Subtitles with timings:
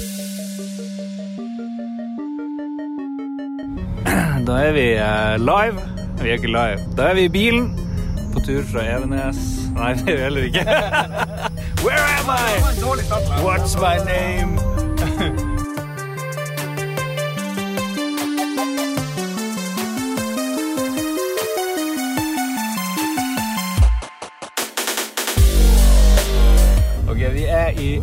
[4.46, 5.80] Da er vi eh, live.
[6.22, 6.78] Vi er ikke live.
[6.96, 7.74] Da er vi i bilen
[8.34, 9.36] på tur fra Evenes.
[9.76, 10.64] Nei, det er vi heller ikke.
[11.86, 12.30] Where am I?
[13.44, 14.69] What's my name?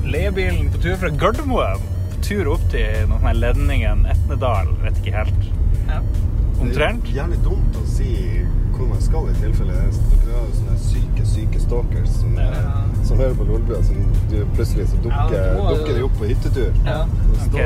[0.06, 1.82] Leiebilen på tur fra Gardermoen.
[2.12, 4.68] På tur opp til noen sånne ledningen Etnedal.
[4.84, 5.50] Vet ikke helt.
[6.62, 7.04] Omtrent.
[7.06, 8.12] Det er jævlig dumt å si
[8.78, 12.84] hvor man skal i tilfelle det er dere har sånne syke, syke stalkers som, Ja.
[13.04, 13.96] som hører på Lolbua, som
[14.30, 16.74] du plutselig så dukker, Ja, må- dukker de opp på hyttetur.
[16.86, 17.02] Ja.
[17.02, 17.60] Og Ok.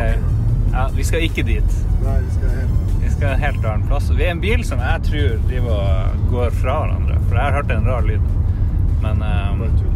[0.72, 1.72] Ja, vi skal ikke dit.
[2.04, 2.70] Nei, vi skal helt
[3.04, 4.10] Vi skal en helt annen plass.
[4.10, 7.18] Vi er en bil som jeg tror driver og går fra hverandre.
[7.28, 8.22] For jeg har hørt en rar lyd.
[9.02, 9.20] Men
[9.78, 9.91] tull.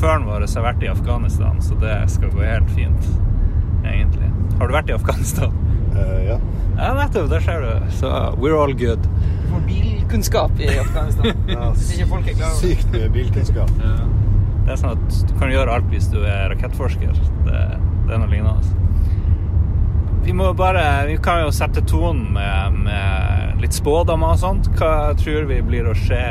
[0.00, 3.08] Sjåføren vår har vært i Afghanistan, så det skal gå helt fint.
[3.84, 4.30] Egentlig.
[4.56, 5.52] Har du vært i Afghanistan?
[5.92, 6.38] Uh, ja.
[6.78, 7.28] Ja, nettopp.
[7.28, 7.90] Der ser du.
[7.92, 8.08] Så
[8.40, 9.04] we're all good.
[9.04, 11.26] Du får bilkunnskap i Afghanistan.
[11.52, 11.68] ja.
[12.08, 12.56] Folk er klar over.
[12.62, 13.76] Sykt mye bilkunnskap.
[13.76, 17.20] Det er sånn at du kan gjøre alt hvis du er rakettforsker.
[17.44, 17.64] Det,
[18.08, 18.76] det er noe lignende.
[20.24, 24.72] Vi må bare Vi kan jo sette tonen med, med litt spådommer og sånt.
[24.80, 26.24] Hva tror vi blir å skje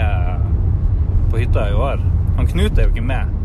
[1.29, 2.01] på hytta i år?
[2.39, 3.35] Han Knut er jo ikke med,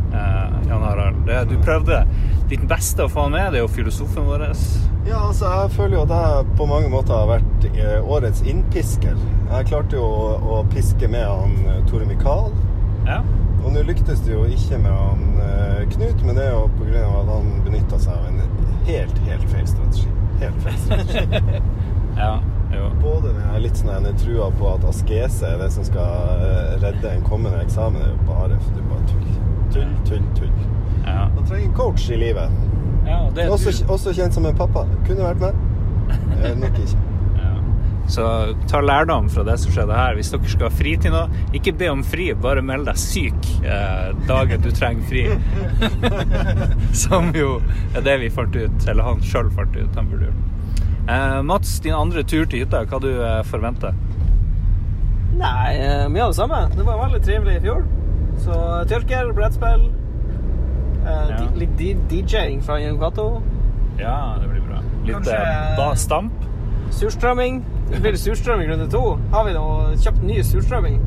[0.69, 1.23] Jan Harald.
[1.27, 2.03] Det, du prøvde
[2.51, 3.53] ditt beste å få han med.
[3.53, 4.47] Det er jo filosofen vår.
[5.05, 9.19] Ja, altså, jeg føler jo at jeg på mange måter har vært eh, årets innpisker.
[9.51, 12.53] Jeg klarte jo å, piske med han eh, Tore Mikael.
[13.05, 13.21] Ja.
[13.65, 16.65] Og nå lyktes det jo ikke med han eh, Knut, men det er jo
[17.05, 20.09] av at han benytta seg av en helt, helt feil strategi.
[20.41, 21.62] Helt feil strategi.
[22.25, 22.34] ja.
[22.75, 22.89] Jo.
[23.03, 27.27] Både den litt sånn trua på at askese er det som skal eh, redde en
[27.28, 29.44] kommende eksamen, det er jo bare, det er bare tull.
[29.75, 30.53] Tull, tull, tull.
[31.05, 31.27] Ja.
[31.34, 32.50] Man trenger en coach i livet.
[33.06, 34.86] ja det er Også, også kjent som en pappa.
[35.08, 35.64] Kunne vært med.
[36.44, 37.03] Eh, nok ikke.
[37.34, 37.50] Ja.
[38.12, 38.25] Så
[38.70, 40.14] ta lærdom fra det som skjedde her.
[40.19, 43.49] Hvis dere skal ha fri til noe, ikke be om fri, bare meld deg syk
[43.65, 45.25] eh, dagen du trenger fri.
[47.04, 47.56] som jo
[47.97, 49.97] er det vi fant ut, eller han sjøl fant ut.
[49.99, 50.31] Han burde.
[51.09, 53.97] Eh, Mats, din andre tur til hytta, hva du eh, forventer?
[55.34, 56.60] Nei, eh, mye av det samme.
[56.76, 57.82] Det var veldig trivelig i fjor.
[58.44, 58.56] Så
[58.91, 59.87] tyrker, brettspill,
[61.06, 61.47] eh, Ja.
[61.56, 61.78] litt
[62.10, 63.43] DJ-ing fra Jon Cato,
[63.99, 64.78] Ja, det blir bra.
[65.05, 66.32] Litt Kanskje- eh, stamp?
[66.91, 67.62] surstrømming.
[67.91, 69.19] Det blir surstrømming runde to.
[69.32, 71.00] Har vi noe, kjøpt ny surstrømming?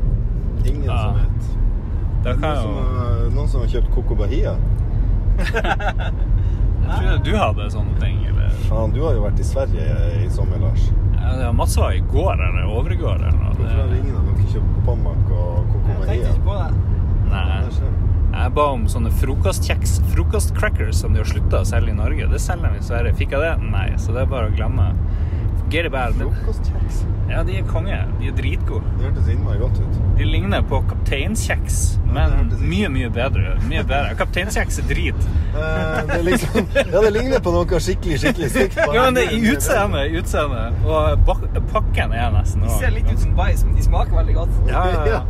[0.64, 0.96] Ingen Ja.
[1.02, 1.42] som vet.
[2.24, 4.56] Det Noen kan som, har, noen som har kjøpt Coco Bahia?
[6.88, 10.28] Jeg trodde du hadde sånne ting, eller Faen, du har jo vært i Sverige i
[10.32, 10.90] sommer, Lars.
[11.20, 13.52] ja, det var Mats var i går eller overgår eller.
[13.58, 16.97] Hvorfor har ingen av dere kjøpt Pommac og Coco Jeg tenkte ikke på det.
[17.32, 17.62] Nei.
[17.72, 18.08] Du.
[18.38, 22.28] Jeg ba om sånne frokostkjeks, frokostcrackers som de har slutta å selge i Norge.
[22.30, 23.16] Det selger de i Sverige.
[23.18, 23.70] Fikk jeg det?
[23.72, 24.90] Nei, så det er bare å glemme.
[25.70, 26.14] Get it bad.
[26.14, 27.04] Frokostkjeks.
[27.28, 27.96] Ja, de er konge.
[28.20, 28.88] De er dritgode.
[28.96, 29.96] Det hørtes innmari godt ut.
[30.16, 31.76] De ligner på kapteinskjeks,
[32.08, 33.52] men ja, mye, mye bedre.
[33.68, 34.14] Mye bedre.
[34.16, 35.28] Kapteinskjeks er drit.
[35.52, 38.80] Eh, det, er liksom, ja, det ligner på noe skikkelig, skikkelig stygt.
[38.80, 40.64] Ja, men det er i utseendet, utseende.
[40.88, 44.38] Og bak pakken er nesten De ser litt ut som bæsj, men de smaker veldig
[44.40, 44.60] godt.
[44.72, 45.22] Ja, ja, ja.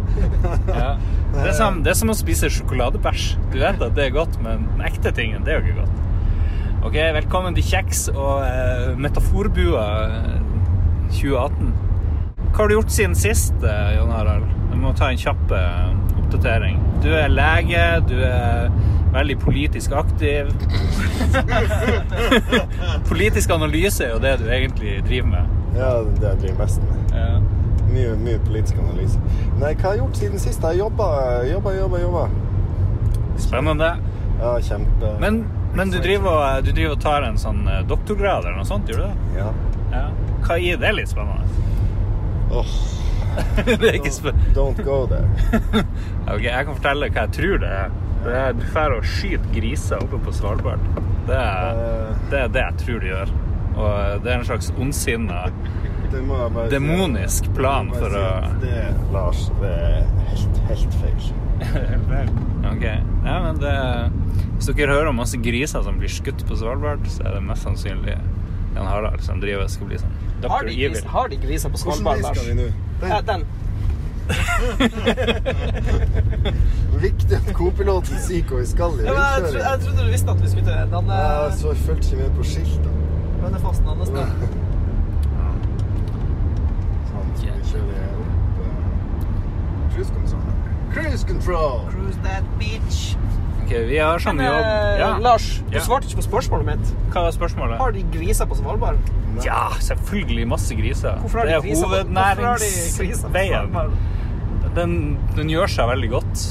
[0.71, 0.91] ja.
[1.35, 3.33] Det, er som, det er som å spise sjokoladebæsj.
[3.51, 6.05] Du vet at det er godt, men den ekte tingen, det er jo ikke godt.
[6.79, 10.37] Ok, velkommen til Kjeks og eh, Metaforbua eh,
[11.11, 11.73] 2018.
[12.39, 14.45] Hva har du gjort siden sist, eh, Jon Harald?
[14.71, 15.89] Du må ta en kjapp eh,
[16.23, 16.79] oppdatering.
[17.03, 18.71] Du er lege, du er
[19.11, 20.53] veldig politisk aktiv.
[23.11, 25.57] politisk analyse er jo det du egentlig driver med.
[25.81, 27.17] Ja, det jeg driver mest med.
[27.19, 27.41] Ja.
[27.89, 29.19] Mye, mye politisk analyse.
[29.59, 30.63] Nei, hva har jeg gjort siden sist?
[30.63, 31.11] Jeg har jobba,
[31.51, 32.05] jobba, jobba.
[32.07, 32.25] jobba.
[33.49, 33.97] Spennende.
[34.39, 35.13] Ja, kjempe...
[35.21, 35.41] Men,
[35.75, 38.89] men du, driver, og- du driver og tar en sånn eh, doktorgrad eller noe sånt,
[38.91, 39.41] gjør du det?
[39.41, 39.49] Ja.
[39.93, 40.05] Ja.
[40.47, 41.45] Hva gir det litt spennende?
[42.55, 42.71] Åh,
[43.83, 44.53] det ikke spennende.
[44.57, 45.29] don't go there.
[46.33, 47.93] Ok, jeg kan fortelle hva jeg tror det er.
[48.25, 50.83] Det er du drar og skyter griser oppe på Svalbard.
[51.29, 52.17] Det er, uh...
[52.33, 53.35] det er det jeg tror du gjør.
[53.79, 55.45] Og det er en slags ondsinna.
[56.73, 58.79] Demonisk plan for å- Det,
[59.13, 61.29] Lars, det er helt, helt feil.
[61.59, 62.85] Ok.
[63.25, 63.73] Ja, men det
[64.57, 67.63] Hvis dere hører om masse griser som blir skutt på Svalbard, så er det mest
[67.67, 68.17] sannsynlig
[68.75, 70.15] Jan Harald som driver og skal bli sånn
[70.49, 72.37] Har de, gris, har de griser på Svalbard, Lars?
[72.37, 72.67] skal vi nå?
[73.03, 73.41] Ja, Den.
[73.43, 73.45] den.
[77.01, 80.41] Viktig at co-piloten sier hvor vi skal i Ja, jeg, jeg trodde du visste at
[80.43, 82.93] vi skulle til den Ja, så jeg fulgte ikke med på skiltene.
[83.39, 83.79] er noe hans,
[84.11, 84.29] sted.
[87.09, 87.39] Sånn, vi
[87.71, 88.67] kjører opp uh,
[89.95, 90.58] cruise control.
[90.93, 91.87] Cruise control!
[91.93, 93.15] Cruise that bitch.
[93.65, 95.09] Ok, vi har sånn jobb eh, ja.
[95.21, 95.83] Lars, du Ja.
[95.85, 96.93] svarte ikke på spørsmålet mitt.
[97.13, 97.77] Hva var spørsmålet?
[97.83, 98.99] Har de griser på Svalbard?
[99.45, 101.19] Ja, selvfølgelig masse griser.
[101.21, 103.69] Hvorfor har de er griser på, hvorfor har de griser på hovednæringsveien.
[103.75, 104.73] Svalbard?
[104.79, 104.97] Den,
[105.37, 106.47] den gjør seg veldig godt.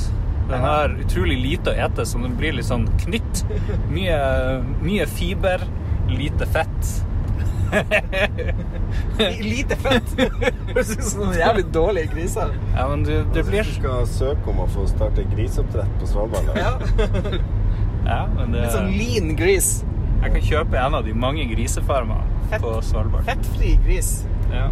[0.48, 3.42] Den har utrolig lite å ete, så den blir litt sånn knytt.
[3.96, 4.20] Mye,
[4.86, 5.66] mye fiber,
[6.08, 6.94] lite fett.
[9.42, 10.14] Lite fett.
[10.72, 12.54] Høres ut som noen jævlig dårlige griser.
[12.76, 16.52] Ja, men du, du blir du skal søke om å få starte griseoppdrett på Svalbard.
[16.58, 16.76] Ja.
[18.08, 19.66] Ja, men det Litt sånn lean gris.
[20.22, 22.62] Jeg kan kjøpe en av de mange grisefarmene Fett.
[22.64, 23.26] på Svalbard.
[23.28, 24.12] Fettfri gris.
[24.48, 24.70] Ja.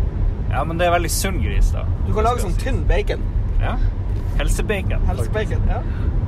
[0.54, 1.84] ja, men det er veldig sunn gris, da.
[2.06, 3.26] Du kan lage sånn tynn bacon.
[3.60, 3.74] Ja.
[4.40, 5.04] Helsebacon.
[5.10, 5.68] Helsebacon.
[5.68, 5.82] Ja.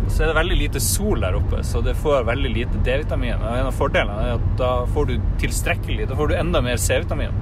[0.07, 3.38] Så er det veldig lite sol der oppe, så det får veldig lite D-vitamin.
[3.38, 6.80] Og en av fordelene er at da får du tilstrekkelig Da får du enda mer
[6.81, 7.33] C-vitamin.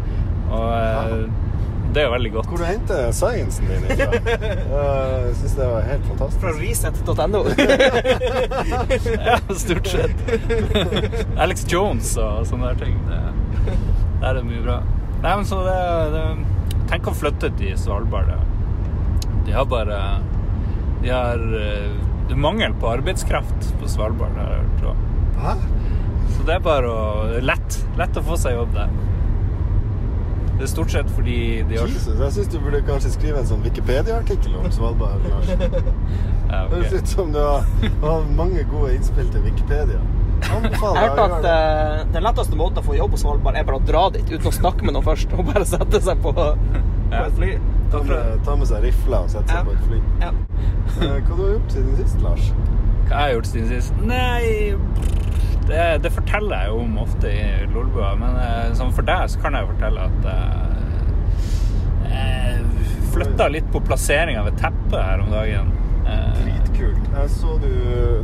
[0.50, 1.20] Og eh,
[1.96, 2.50] det er jo veldig godt.
[2.52, 4.08] Hvor du henter sciencen din ifra?
[4.76, 6.42] Jeg syns det var helt fantastisk.
[6.42, 7.42] Fra reset.no.
[9.30, 10.26] Ja, stort sett.
[11.46, 12.98] Alex Jones og sånne der ting.
[13.08, 13.22] Det,
[14.20, 14.82] der er det mye bra.
[15.22, 15.80] Nei, men så det,
[16.18, 16.26] det
[16.92, 18.36] Tenk å flytte til Svalbard.
[19.48, 19.96] De har bare
[21.02, 21.96] De har eh,
[22.26, 24.86] Det er mangel på arbeidskraft på Svalbard, har jeg hørt.
[24.92, 25.42] Også.
[25.46, 25.58] Hæ?
[26.36, 27.82] Så det er bare å Lett.
[28.00, 28.94] Lett å få seg jobb der.
[30.56, 31.38] Det er stort sett fordi
[31.68, 35.26] de har Jesus, jeg syns du burde kanskje skrive en sånn Wikipedia-artikkel om Svalbard.
[35.28, 35.50] Lars.
[36.52, 37.66] ja, Høres ut som du har,
[38.06, 40.00] har mange gode innspill til Wikipedia.
[40.56, 43.82] Anbefaler Jeg hørte at uh, den letteste måten å få jobb på Svalbard, er bare
[43.82, 45.36] å dra dit uten å snakke med noen først.
[45.36, 46.34] Og bare sette seg på,
[47.12, 47.52] på et fly.
[47.92, 49.64] Ta med, ta med seg rifla og sette seg Ja.
[49.64, 50.00] på et fly.
[50.22, 50.32] Ja.
[50.32, 52.52] Eh, Hva du har gjort siden sist, Lars?
[53.08, 53.94] Hva har jeg gjort siden sist?
[54.02, 54.76] Nei
[55.70, 59.40] det, det forteller jeg jo om ofte i Lolbua, men eh, sånn for deg så
[59.42, 65.72] kan jeg fortelle at jeg, jeg flytta litt på plasseringa ved teppet her om dagen.
[66.06, 67.08] Eh, Dritkult.
[67.16, 67.72] Jeg så du,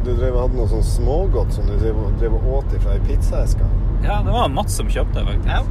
[0.06, 3.66] du drev hadde noe sånn smågodt som du drev, drev og åt ifra ei pizzaeske.
[4.04, 5.48] Ja, det var Mats som kjøpte, faktisk.
[5.50, 5.62] Ja.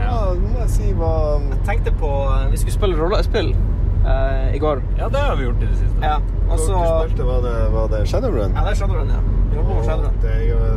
[0.00, 1.10] Ja, det må jeg si hva
[1.50, 4.80] Jeg tenkte på eh, Vi skulle spille rollespill eh, i går.
[4.98, 5.98] Ja, det har vi gjort i det siste.
[6.04, 6.16] Ja.
[6.50, 8.54] Og så spilte, var det, var det Shadowrun?
[8.56, 9.20] Ja, det er Shadowrun, ja.
[9.50, 10.16] Vi jobber med Shadowrun.
[10.22, 10.32] Det,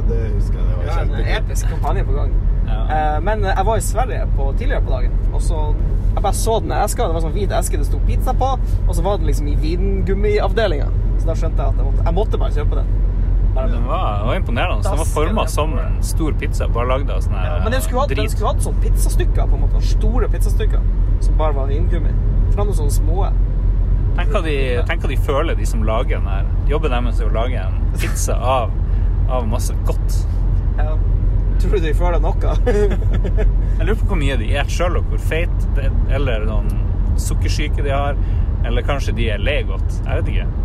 [0.09, 0.67] det husker jeg.
[0.69, 2.33] Det var har en episk kampanje på gang.
[2.67, 2.81] Ja.
[2.97, 5.63] Eh, Men jeg var i Sverige på, tidligere på dagen, og så
[6.13, 7.07] jeg bare så den eska.
[7.09, 8.51] Det var sånn hvit eske det sto pizza på,
[8.87, 10.89] og så var den liksom i vingummiavdelinga.
[11.19, 12.91] Så da skjønte jeg at jeg måtte, jeg måtte bare kjøpe den.
[13.53, 14.83] Den var, den var imponerende.
[14.83, 18.01] Den var forma som en stor pizza, bare lagd av sånn ja, men den skulle
[18.01, 19.81] hatt, den skulle hatt sånn pizzastykker, på en måte.
[19.85, 20.81] Store pizzastykker
[21.21, 22.13] som bare var vingummi.
[22.55, 23.27] Fra noen sånne små.
[24.17, 24.55] Tenk hva, de,
[24.89, 26.49] tenk hva de føler, de som lager den her.
[26.69, 28.73] Jobben deres er å lage en pizza av,
[29.29, 30.19] av masse godt.
[30.77, 30.93] Ja.
[31.61, 32.55] Tror du de føler noe?
[33.77, 35.67] Jeg lurer på hvor mye de spiser sjøl, og hvor feit
[36.13, 36.73] eller noen
[37.21, 38.17] sukkersyke de har.
[38.65, 40.01] Eller kanskje de er lei godt.
[40.05, 40.62] Jeg vet ikke.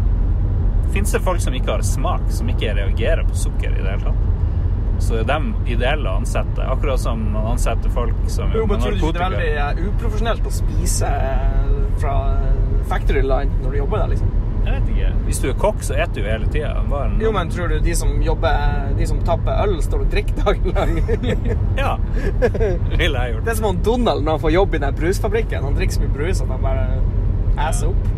[0.94, 4.08] Fins det folk som ikke har smak, som ikke reagerer på sukker i det hele
[4.08, 4.25] tatt?
[4.99, 8.81] Så det er de ideelle å ansette, akkurat som man ansetter folk som Jo, men
[8.82, 12.58] tror du ikke det er veldig eh, uprofesjonelt å spise eh, fra eh,
[12.90, 14.35] factory line når du jobber der, liksom?
[14.69, 15.11] Jeg vet ikke.
[15.25, 17.05] Hvis du er kokk, så spiser du hele tida.
[17.23, 20.75] Jo, men tror du de som jobber De som tapper øl, står og drikker dagen
[20.75, 20.99] lang?
[21.79, 21.94] Ja.
[22.43, 23.46] Det ville jeg gjort.
[23.46, 25.64] Det er som om Donald når han får jobb i den brusfabrikken.
[25.64, 26.85] Han drikker så mye brus at han bare
[27.69, 28.11] asser opp.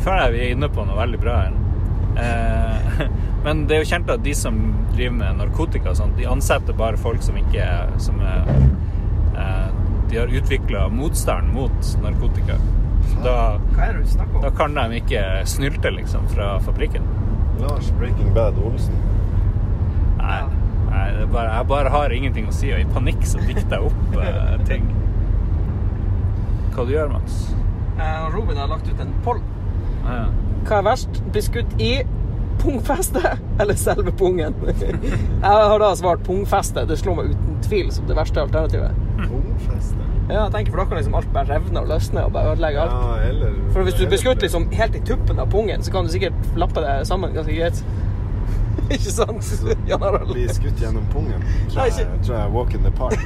[0.00, 1.56] Føler jeg vi er inne på noe veldig bra her.
[2.20, 3.06] Eh,
[3.44, 4.58] men det er jo kjent at de som
[4.94, 9.66] driver med narkotika, og sånt, de ansetter bare folk som ikke er, som er eh,
[10.10, 12.58] De har utvikla motstand mot narkotika.
[13.24, 13.34] Da,
[13.74, 17.04] Hva er det du snakker da kan de ikke snylte, liksom, fra fabrikken.
[17.60, 18.96] Lars Breaking Bad Olsen.
[20.20, 20.40] Nei,
[20.88, 23.76] nei det er bare, jeg bare har ingenting å si, og i panikk så dikter
[23.76, 24.88] jeg opp eh, ting.
[26.74, 27.40] Hva du gjør Mats?
[28.00, 29.42] Eh, Robin har lagt ut en poll.
[30.04, 30.24] Ja.
[30.68, 31.22] Hva er verst?
[31.32, 31.92] Bli skutt i
[32.60, 34.54] pungfestet eller selve pungen?
[34.66, 36.84] Jeg har da svart pungfeste.
[36.88, 38.96] Det slår meg uten tvil som det verste alternativet.
[39.24, 40.06] Pungfeste.
[40.30, 42.84] Ja, jeg tenker for Da kan liksom alt bare revne og løsne og bare ødelegge
[42.84, 42.92] alt.
[42.92, 46.06] Ja, eller For hvis du blir skutt liksom helt i tuppen av pungen, så kan
[46.06, 47.80] du sikkert lappe det sammen ganske greit.
[48.94, 49.50] Ikke sant?
[49.86, 50.32] Jan Harald?
[50.32, 51.42] Bli skutt gjennom pungen.
[51.70, 53.18] Tror jeg, tror jeg walk in the park.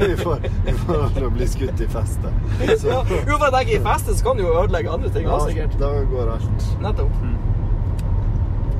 [0.00, 2.32] I for- i forhold til å bli skutt i festet.
[2.80, 5.26] Så Ja, jo, for jeg tenker I festet så kan du jo ødelegge andre ting
[5.28, 5.76] òg, sikkert.
[5.80, 6.68] da går alt.
[6.80, 7.14] Nettopp.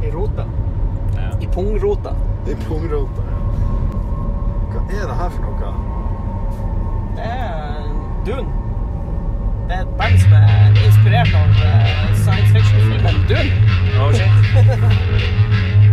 [0.06, 0.44] I rota.
[1.16, 1.30] Ja.
[1.40, 2.12] I pungrota.
[2.46, 3.40] I pungrota, ja.
[4.72, 5.72] Hva er det her for noe?
[7.16, 7.90] Det er
[8.26, 8.50] Dune.
[9.68, 11.88] Det er et band som er inspirert av eh,
[12.22, 13.50] science fiction-filmen Dune.
[13.98, 15.82] Oh, shit.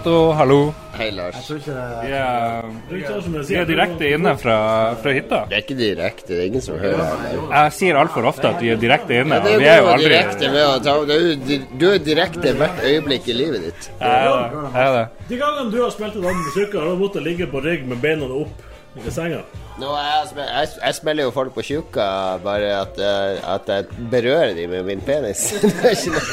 [0.00, 0.32] Cato.
[0.32, 0.74] Hallo.
[0.96, 1.50] Hei, Lars.
[1.50, 1.72] Vi
[2.12, 4.56] er, vi er direkte inne fra,
[5.00, 5.42] fra hytta.
[5.50, 7.32] Det er ikke direkte, det er ingen som hører det.
[7.36, 9.42] Jeg sier altfor ofte at vi er direkte inne.
[9.44, 12.54] Det og vi er jo aldri direkte med å ta det er Du er direkte
[12.56, 13.90] hvert øyeblikk i livet ditt.
[14.00, 14.64] Jeg er det.
[14.64, 15.04] Jeg er det.
[15.28, 18.00] De gangene du har spilt en annen musikk, har du måttet ligge på rygg med
[18.00, 18.66] beina opp
[18.98, 19.40] i senga.
[19.78, 22.06] Nå, jeg, spe- jeg, jeg spiller jo folk på tjukka,
[22.44, 25.44] bare at, eh, at jeg berører dem med min penis.
[25.62, 26.24] Det er ikke noe,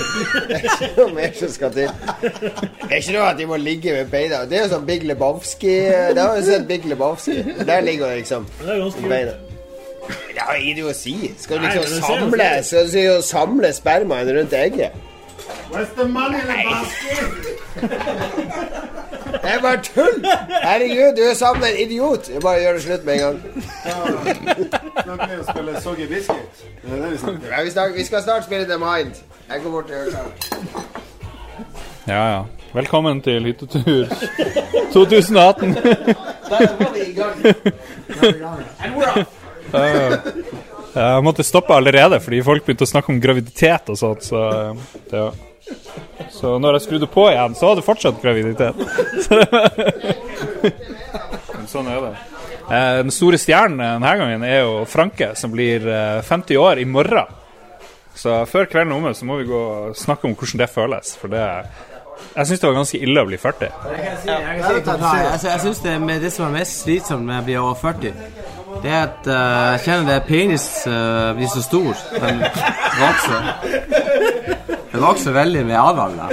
[0.50, 1.90] det er ikke noe mer som skal til.
[2.24, 4.42] Det er ikke noe at de må ligge med beina.
[4.50, 5.76] Det er jo sånn Big Lebowski
[6.18, 7.38] Det har jo sett Big Lebowski.
[7.62, 9.38] Der ligger det liksom Det er ganske beina.
[10.08, 11.16] Det har idioti.
[11.40, 14.92] Skal du liksom jo samle Skal du samle spermaen rundt egget?
[15.72, 16.48] Where's the money in
[19.32, 20.26] Det er bare tull!
[20.64, 22.30] Herregud, du er sammen med en idiot.
[22.34, 23.38] Jeg bare gjør det slutt med en gang.
[25.04, 26.54] Snakker vi om å spille Soggy Biscuit?
[26.84, 27.44] Det er det vi snakker om.
[27.52, 29.14] Ja, vi, snak, vi skal snart spille The Mind.
[29.50, 30.34] Jeg går bort til høyttaleren.
[32.08, 32.42] Ja, ja.
[32.76, 34.04] Velkommen til hyttetur
[34.94, 35.74] 2018.
[35.74, 35.80] Der
[36.50, 37.36] var vi i gang.
[40.98, 44.24] Jeg måtte stoppe allerede fordi folk begynte å snakke om graviditet og sånt.
[44.26, 44.38] Så,
[45.14, 45.28] ja.
[46.32, 48.76] Så når jeg skrudde på igjen, så var det fortsatt graviditet.
[51.72, 52.14] Sånn er det.
[52.68, 56.88] Eh, Den store stjernen denne gangen er jo Franke, som blir eh, 50 år i
[56.90, 57.36] morgen.
[58.18, 61.14] Så før kvelden er omme, så må vi gå og snakke om hvordan det føles.
[61.22, 61.44] For det
[62.34, 63.74] Jeg syns det var ganske ille å bli 40.
[63.86, 68.14] Altså, jeg syns det, er det som er mest slitsomt med å bli over 40,
[68.82, 71.94] det er at eh, jeg kjenner det penis eh, blir så stor.
[72.18, 72.42] Den
[72.98, 73.42] vokser.
[74.92, 76.18] Den også veldig med alderen.
[76.18, 76.28] da.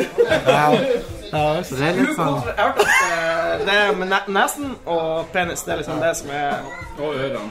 [1.66, 5.62] Så det er litt sånn eh, det er med nesen og penis.
[5.66, 6.52] Det er liksom det som er
[6.94, 7.50] Og ørene.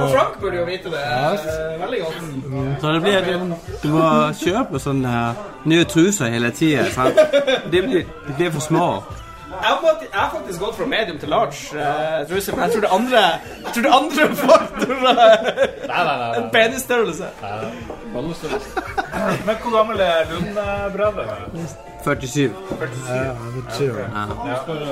[0.00, 2.80] Og Frank burde jo vite det eh, veldig godt.
[2.80, 3.20] Så det blir
[3.82, 4.06] Du må
[4.40, 5.14] kjøpe sånne
[5.68, 6.84] nye truser hele tida.
[7.72, 8.88] De, blir- de blir for små.
[9.62, 9.76] Jeg
[10.12, 13.22] har, faktisk, gått fra medium til large uh, truse, men jeg tror det andre
[13.64, 15.18] Jeg tror det andre faktorer
[16.38, 17.28] enn penisstørrelse.
[19.46, 21.68] Men hvor gammel er Lund-brødrene?
[22.04, 22.54] 47.
[23.76, 23.92] 47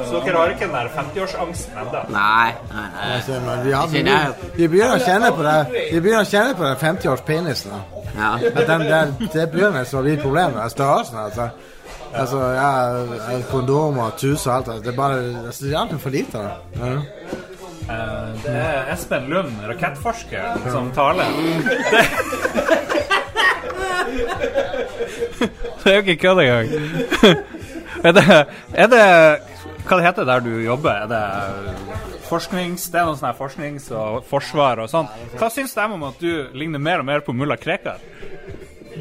[0.06, 2.02] Så dere har ikke den der 50-årsangsten ennå?
[2.10, 3.38] Nei, nei, nei.
[3.38, 4.08] Men
[4.56, 5.56] vi, begynner å kjenne på det
[5.92, 7.70] Vi begynner å kjenne på den 50-årspenisen.
[7.72, 7.80] da.
[8.16, 8.50] Ja.
[8.66, 10.56] Den, det begynner å bli problemet.
[10.56, 11.18] med Størrelsen.
[11.18, 11.48] Altså,
[12.14, 12.70] altså ja,
[13.50, 14.66] kondomer, tus og alt.
[14.84, 16.38] Det er bare altså, det er alltid for lite.
[16.38, 16.50] da.
[16.80, 16.92] Ja.
[17.86, 21.24] Eh, Det er Espen Lund, rakettforskeren, som taler.
[21.90, 22.04] Det,
[25.84, 26.68] det er jo ikke kødd engang.
[28.06, 28.22] Er det,
[28.76, 29.00] er det
[29.88, 30.90] Hva det heter det der du jobber?
[30.90, 31.22] Er det
[32.28, 32.84] forsknings...
[32.92, 35.06] Det er noe sånn her forsknings- og forsvar og sånn.
[35.38, 37.98] Hva syns de om at du ligner mer og mer på mulla Krekar?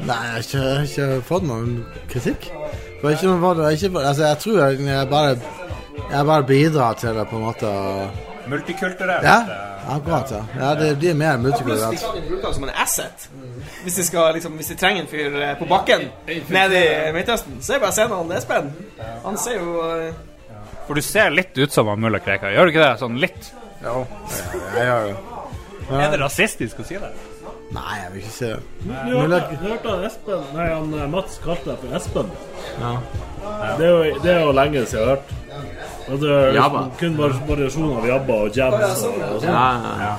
[0.00, 1.70] Nei, jeg har ikke, ikke fått noen
[2.10, 2.42] kritikk.
[2.96, 5.36] Det var ikke noe, det ikke, altså, jeg tror jeg, jeg bare
[6.10, 8.08] Jeg bare bidrar til det på en måte å-
[8.48, 9.24] Multikulturelt?
[9.26, 9.38] Ja,
[9.90, 10.30] akkurat.
[10.30, 10.42] ja.
[10.60, 12.00] ja det blir mer Pluss de multikulturelt.
[12.02, 13.28] kan bruke det som en asset.
[13.82, 16.04] Hvis de, skal, liksom, hvis de trenger en fyr eh, på bakken
[16.48, 18.72] nede i Midtøsten, så er det bare å sende han Espen.
[19.24, 20.12] Han ser jo eh,
[20.86, 22.98] For du ser litt ut som han mulla Krekar, gjør du ikke det?
[23.02, 23.50] Sånn litt?
[23.82, 24.06] Jo,
[24.76, 27.10] jeg gjør jo Er det rasistisk å si det?
[27.74, 28.58] Nei, jeg vil ikke si det.
[28.86, 32.28] Du hørte, hørte han Espen Nei, han eh, Mats kalte deg for Espen.
[32.80, 32.92] Ja.
[33.78, 35.32] Det er jo, det er jo lenge siden jeg har hørt.
[36.06, 36.82] Og det er Jabba.
[37.00, 39.02] kun var- variasjon av jabba og jabs.
[39.08, 39.50] Og, og sånn.
[39.50, 40.12] Ja, ja.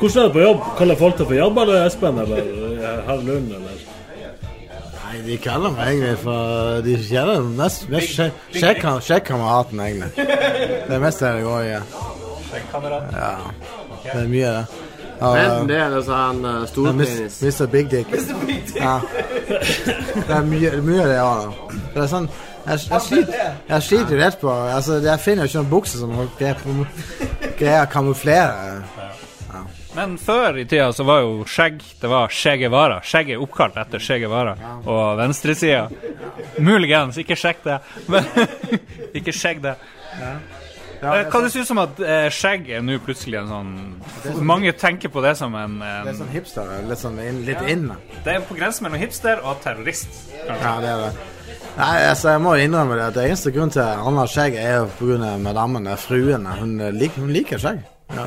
[0.00, 0.60] Hvordan er det på jobb?
[0.78, 3.86] Kaller folk deg for Jabba eller Espen eller eh, herr Lund eller
[5.00, 10.12] Nei, de kaller meg egentlig for De kjenner mest, mest sjek- sjekkam- sjekkameraten, egentlig.
[10.86, 11.72] Det er mest det det går i.
[11.72, 11.80] ja.
[13.16, 13.32] Ja.
[14.04, 14.89] Det er mye, det.
[15.20, 17.42] Ja, Enten det eller så har han uh, er storpenis.
[17.42, 17.66] Mr.
[17.66, 18.14] Big Dick.
[18.76, 19.00] Ja.
[19.48, 21.74] Det er mye, mye det òg.
[21.92, 25.48] Det er sånn jeg, jeg, sliter, jeg sliter jo rett på altså, Jeg finner jo
[25.48, 28.80] ikke noen bukser som greier å kamuflere.
[29.96, 33.00] Men før i tida så var jo skjegg Det var skjeggevara.
[33.02, 34.54] Skjegg er oppkalt etter skjeggevara.
[34.84, 35.88] Og venstresida
[36.62, 37.80] Muligens, ikke sjekk det.
[38.12, 38.28] Men
[39.18, 39.76] ikke skjegg det.
[41.00, 45.08] Eh, Hva du synes om at eh, skjegg er nå plutselig en sånn Mange tenker
[45.08, 46.72] på det som en, Det er sånn hipster.
[46.88, 47.86] Litt sånn inn, litt inn.
[47.88, 47.96] da.
[48.24, 50.10] Det er på grensen mellom hipster og terrorist.
[50.46, 50.64] kanskje.
[50.64, 51.28] Ja, det er det.
[51.78, 54.56] Nei, altså, jeg må innrømme det at det eneste grunn til at han har skjegg,
[54.58, 56.46] er jo av madammen, eh, fruen.
[56.58, 57.80] Hun, eh, lik, hun liker skjegg.
[58.10, 58.26] Ja.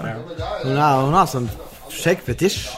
[0.64, 1.50] Hun, er, hun har sånn
[1.92, 2.72] skjeggfetisj.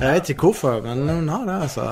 [0.00, 1.56] Jeg vet ikke hvorfor, men hun har det.
[1.68, 1.82] altså.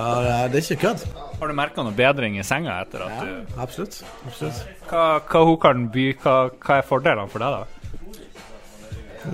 [0.53, 1.05] Det er ikke kødd.
[1.39, 4.01] Har du merka noe bedring i senga etter at ja, du Absolutt.
[4.27, 4.59] absolutt.
[4.91, 7.63] Hva, hva hun kan by, hva, hva er fordelene for deg, da?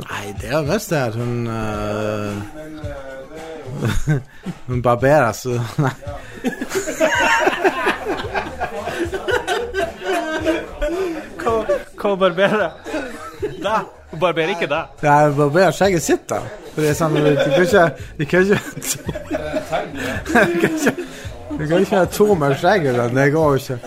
[0.03, 2.37] Nei, det er mest det at hun uh,
[4.69, 5.95] Hun barberer så Nei.
[11.41, 11.55] hva,
[12.03, 12.71] hva barberer?
[13.63, 13.95] Deg?
[14.21, 14.97] Barberer ikke deg.
[15.03, 16.41] Nei, barberer skjegget sitt, da.
[16.75, 17.87] For det er sånn, Du kan ikke
[18.19, 18.41] Du kan
[20.49, 20.93] ikke
[21.59, 23.09] Du kan ikke, ha to med skjegget, da.
[23.09, 23.79] Det går jo ikke.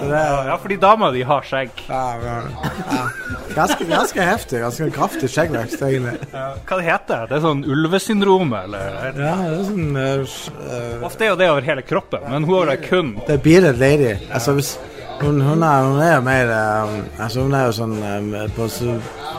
[0.00, 1.70] Så det er Ja, fordi dama di har skjegg.
[1.88, 3.06] ja, ja, ja.
[3.54, 4.60] Ganske, ganske heftig.
[4.62, 6.14] Ganske kraftig skjeggvekst, egentlig.
[6.32, 7.36] Hva det heter det?
[7.36, 8.94] er sånn ulvesyndrom, eller?
[9.10, 12.70] Ja, det er sånn uh, Ofte er jo det over hele kroppen, men hun har
[12.72, 14.14] det kun Det er bearded lady.
[14.30, 14.76] Altså, hvis
[15.20, 16.50] hun, hun, er, hun er jo mer
[16.84, 18.68] um, Altså, hun er jo sånn um, på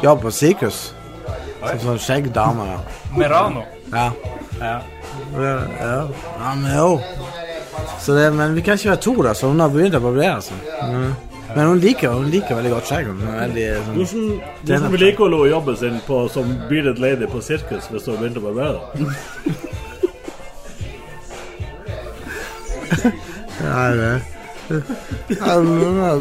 [0.03, 0.81] jobb på sykehus.
[1.61, 2.67] Som sånn skjeggdame.
[2.71, 2.79] ja.
[3.17, 3.65] Merano.
[3.91, 4.07] Ja.
[4.61, 4.77] Ja.
[5.35, 5.97] Ja, ja.
[6.39, 7.01] ja men jo.
[8.01, 10.39] Så det, men vi kan ikke være to, da, så hun har begynt å barbere
[10.45, 10.57] seg.
[10.89, 11.11] Mm.
[11.51, 13.09] Men hun liker, hun liker veldig godt skjegg.
[13.11, 13.55] Hvordan,
[14.63, 18.41] hvordan vedlikeholder hun jobben sin på, som bearded lady på sirkus hvis hun har begynt
[18.41, 18.79] å barbere?
[23.61, 24.40] Ja, det
[25.27, 26.17] ja, hun har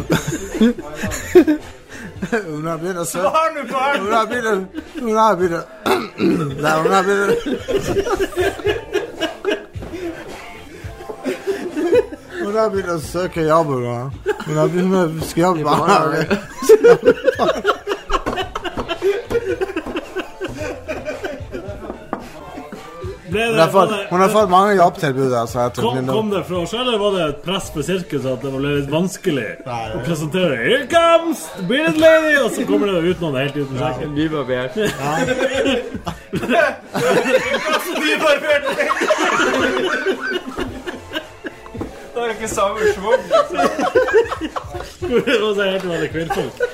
[2.47, 4.01] Hun har begynt å søke Har du barn?
[4.05, 4.55] Hun har begynt å
[5.01, 5.63] Hun har begynt å
[6.21, 7.37] Nei, hun har begynt å
[12.41, 12.55] Hun
[23.31, 25.33] Ble Hun det, har fått, var det, hun har fått mange jobbtilbud.
[25.41, 28.51] Altså, kom, kom det fra oss eller var det et press på sirkuset at det
[28.55, 32.35] ble litt vanskelig å presentere Here comes the bearded lady!
[32.43, 33.97] Og så kommer det ut noen helt uten skjegg.
[34.17, 34.75] Nybarbert.
[42.11, 43.23] Det er ikke samme svung.
[45.41, 46.70] Og så helt vanlig kvinnfolk.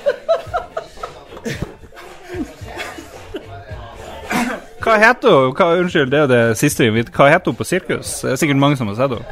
[4.86, 5.54] Hva heter hun?
[5.58, 7.08] Hva, unnskyld, det er jo det siste vi vet.
[7.10, 8.20] Hva heter hun på sirkus?
[8.22, 9.26] Det er sikkert mange som har sett henne.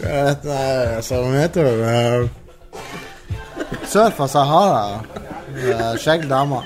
[0.00, 2.28] Jeg vet Nei, altså, hun heter jo uh,
[3.86, 4.98] Sør for Sahara.
[6.02, 6.58] Skjegg dame.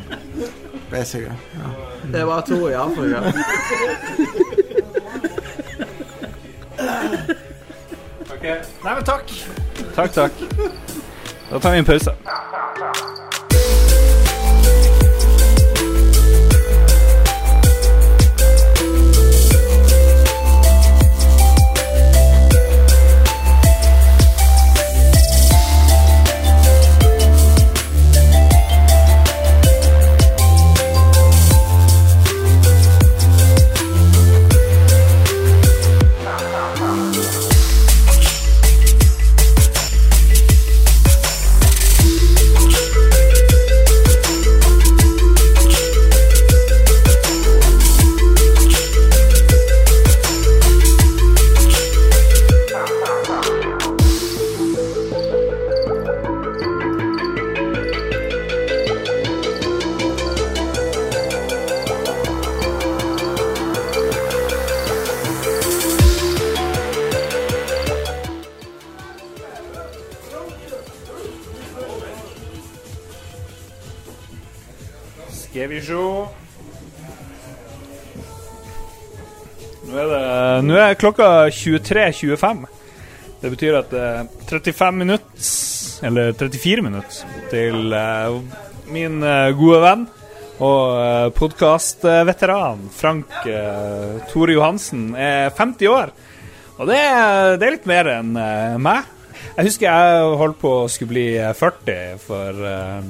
[0.90, 1.36] Basically.
[1.58, 1.68] Ja.
[2.08, 3.20] Det er bare to i Afrika.
[8.40, 9.28] Nei, men takk.
[9.94, 10.32] Takk, takk.
[11.50, 12.16] Da tar vi en pause.
[80.98, 82.64] Klokka 23.25.
[83.40, 85.44] Det betyr at det er 35 minutter,
[86.09, 88.40] eller 34 minutter, til eh,
[88.92, 90.03] min eh, gode venn
[90.61, 96.12] og podkastveteran Frank eh, Tore Johansen er 50 år.
[96.81, 99.09] Og det, er- det er litt mer enn eh, meg.
[99.57, 101.26] Jeg husker jeg holdt på å skulle bli
[101.57, 103.00] 40 for eh,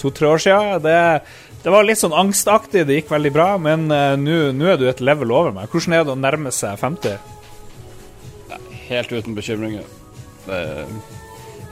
[0.00, 0.78] to-tre år siden.
[0.84, 0.98] Det,
[1.64, 5.00] det var litt sånn angstaktig, det gikk veldig bra, men uh, nå er du et
[5.00, 5.70] level over meg.
[5.72, 7.16] Hvordan er det å nærme seg 50?
[8.90, 9.86] Helt uten bekymringer.
[10.52, 10.84] Er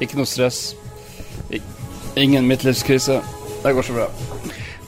[0.00, 0.72] ikke noe stress.
[2.16, 3.20] Ingen midtlivskrise.
[3.62, 4.08] Det går så bra.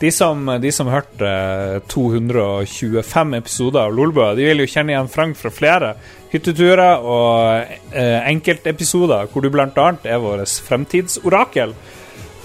[0.00, 5.10] De som, de som hørte eh, 225 episoder av Lolbua, de vil jo kjenne igjen
[5.12, 5.92] Frank fra flere
[6.32, 9.68] hytteturer og eh, enkeltepisoder hvor du bl.a.
[10.02, 11.76] er vårt fremtidsorakel.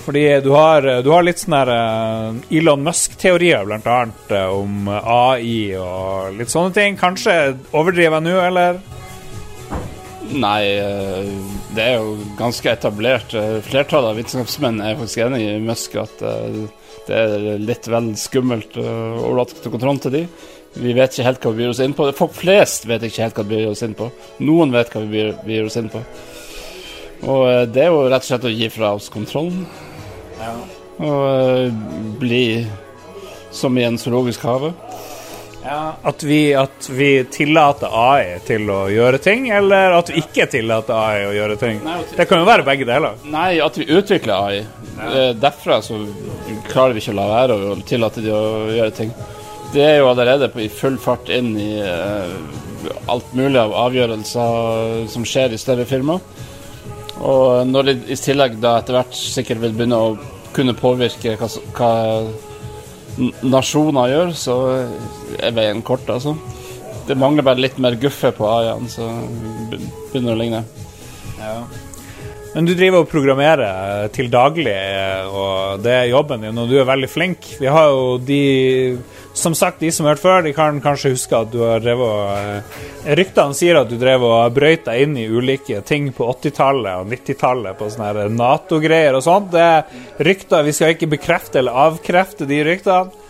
[0.05, 6.39] Fordi du har, du har litt sånne eh, Elon Musk-teorier, blant annet, om AI og
[6.39, 6.97] litt sånne ting.
[6.99, 7.35] Kanskje
[7.75, 8.79] overdriver jeg nå, eller?
[10.29, 11.29] Nei, eh,
[11.73, 13.33] det er jo ganske etablert.
[13.33, 16.59] Eh, Flertallet av vitenskapsmenn er faktisk enig i Musk at eh,
[17.09, 18.85] det er litt vel skummelt å
[19.23, 20.23] overlate kontrollen til de.
[20.77, 22.12] Vi vet ikke helt hva vi byr oss inn på.
[22.17, 24.12] Folk flest vet ikke helt hva vi byr oss inn på.
[24.45, 26.03] Noen vet hva vi byr, vi oss inn på.
[27.25, 29.65] Og eh, det er jo rett og slett å gi fra oss kontrollen.
[30.99, 31.82] Og eh,
[32.19, 32.43] bli
[33.52, 34.73] som i en zoologisk hage.
[35.69, 40.95] At vi, at vi tillater AI til å gjøre ting, eller at vi ikke tillater
[40.95, 41.82] AI å gjøre ting?
[42.15, 43.19] Det kan jo være begge deler.
[43.30, 44.62] Nei, at vi utvikler AI.
[44.99, 45.25] Ja.
[45.38, 45.99] Derfra så
[46.69, 49.12] klarer vi ikke å la være å tillate de å gjøre ting.
[49.73, 52.32] Det er jo allerede på, i full fart inn i uh,
[53.12, 56.23] alt mulig av avgjørelser som skjer i større firmaer.
[57.19, 60.13] Og når de i tillegg da etter hvert sikkert vil begynne å
[60.55, 61.91] kunne påvirke hva, hva
[63.43, 64.55] nasjoner gjør, så
[65.39, 66.36] er veien kort, altså.
[67.10, 69.10] Det mangler bare litt mer guffe på AI-en, så
[69.69, 70.63] begynner det å ligne.
[72.49, 74.73] Men du driver og programmerer til daglig,
[75.29, 77.45] og det er jobben din, og du er veldig flink.
[77.62, 78.97] Vi har jo de
[79.39, 82.01] Som sagt, de som har hørt før, de kan kanskje huske at du har drevet
[82.01, 86.25] og eh, Ryktene sier at du drev og brøyt deg inn i ulike ting på
[86.33, 89.53] 80-tallet og 90-tallet, på sånne Nato-greier og sånt.
[89.53, 90.65] Det er rykter.
[90.65, 93.28] Vi skal ikke bekrefte eller avkrefte de ryktene.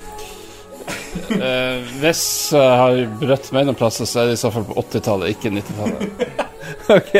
[1.29, 4.77] Eh, hvis jeg har brøtt meg noen plasser, så er det i så fall på
[4.81, 6.45] 80-tallet, ikke 90-tallet.
[6.89, 7.13] Ok,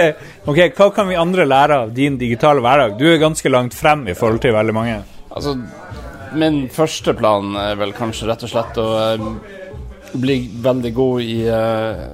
[0.49, 2.95] ok, Hva kan vi andre lære av din digitale hverdag?
[2.99, 4.99] Du er ganske langt frem i forhold til veldig mange.
[5.33, 5.55] Altså,
[6.37, 9.27] min første plan er vel kanskje rett og slett å uh,
[10.17, 12.05] bli veldig god i uh,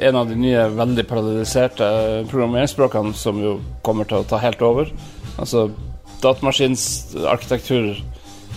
[0.00, 1.88] en av de nye veldig paralyserte
[2.30, 4.92] programmeringsspråkene som jo kommer til å ta helt over.
[5.40, 5.68] Altså,
[6.24, 7.94] datamaskins arkitektur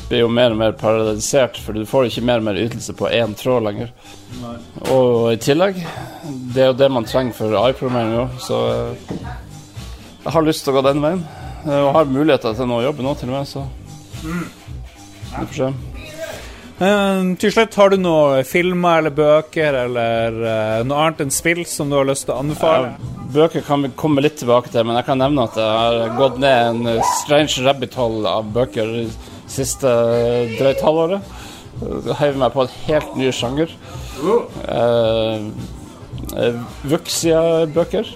[0.10, 3.10] blir jo mer og mer paralysert, for du får ikke mer og mer ytelse på
[3.10, 3.94] én tråd lenger.
[4.92, 5.80] Og i tillegg,
[6.54, 9.16] det er jo det man trenger for AI-programmering òg, så eh,
[10.24, 11.24] jeg har lyst til å gå den veien.
[11.66, 13.66] eh, Og har muligheter til å jobbe nå, til og med, så
[14.24, 15.74] vi får se.
[16.84, 21.62] Eh, til slutt, har du noen filmer eller bøker eller uh, noe annet enn spill
[21.70, 22.96] som du har lyst til å anbefale?
[23.34, 26.42] Bøker kan vi komme litt tilbake til, men jeg kan nevne at jeg har gått
[26.42, 28.92] ned en strange rabbit hole av bøker
[29.54, 31.34] siste eh, drøyt halvåret.
[31.84, 33.72] Jeg Heiv meg på en helt ny sjanger.
[34.74, 35.40] Eh,
[36.90, 38.14] Vuxia-bøker.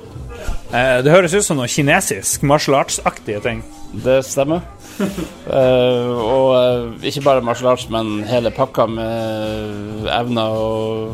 [0.73, 3.63] Eh, det høres ut som noe kinesisk, martial arts-aktige ting.
[4.03, 4.65] Det stemmer.
[4.97, 11.11] Eh, og eh, ikke bare martial arts, men hele pakka med evner og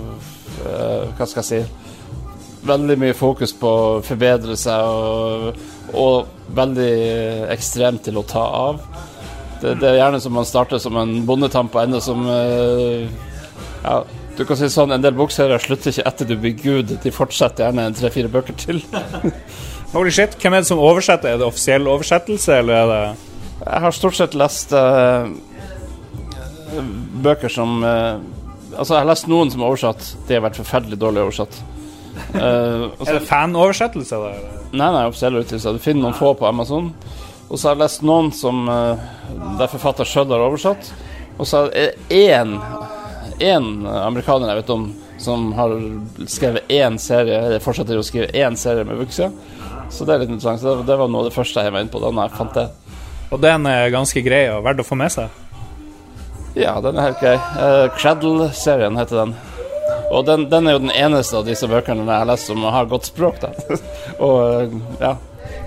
[0.63, 1.59] eh, Hva skal jeg si
[2.63, 5.59] Veldig mye fokus på å forbedre seg og,
[5.99, 6.93] og veldig
[7.51, 8.79] ekstremt til å ta av.
[9.63, 13.05] Det, det er gjerne som man starter som en bondetamp og ender som eh,
[13.83, 14.01] Ja,
[14.35, 16.91] du kan si sånn, en del boksere slutter ikke etter du blir gud.
[17.03, 18.81] De fortsetter gjerne en tre-fire bøker til.
[19.93, 21.31] Holy shit, Hvem er det som oversetter?
[21.35, 23.01] Er det offisiell oversettelse, eller er det
[23.63, 25.29] Jeg har stort sett lest uh,
[27.23, 28.17] bøker som uh,
[28.73, 30.07] Altså, jeg har lest noen som er oversatt.
[30.27, 31.59] De har vært forferdelig dårlig oversatt.
[32.33, 34.17] Uh, og Er det fanoversettelse?
[34.17, 34.33] da?
[34.73, 35.75] nei, nei, offisiell utgivelse.
[35.77, 36.89] Du finner noen få på Amazon.
[37.53, 39.03] Og så har jeg lest noen som eh,
[39.59, 40.89] der forfatter sjøl har oversatt.
[41.37, 42.57] Og så er det
[43.45, 44.87] én amerikaner jeg vet om
[45.23, 45.73] som har
[46.27, 49.29] skrevet én serie, eller fortsetter å skrive én serie med Vuxia.
[49.93, 50.61] Så det er litt interessant.
[50.63, 52.67] Så det, var noe av det første jeg var inne på da jeg fant det.
[53.33, 55.29] Og den er ganske grei og verdt å få med seg.
[56.57, 57.35] Ja, den er helt grei.
[57.57, 59.37] Uh, Cradle-serien heter den.
[60.13, 62.89] Og den, den er jo den eneste av disse bøkene jeg har lest som har
[62.89, 63.53] godt språk, da.
[64.25, 65.15] og uh, ja.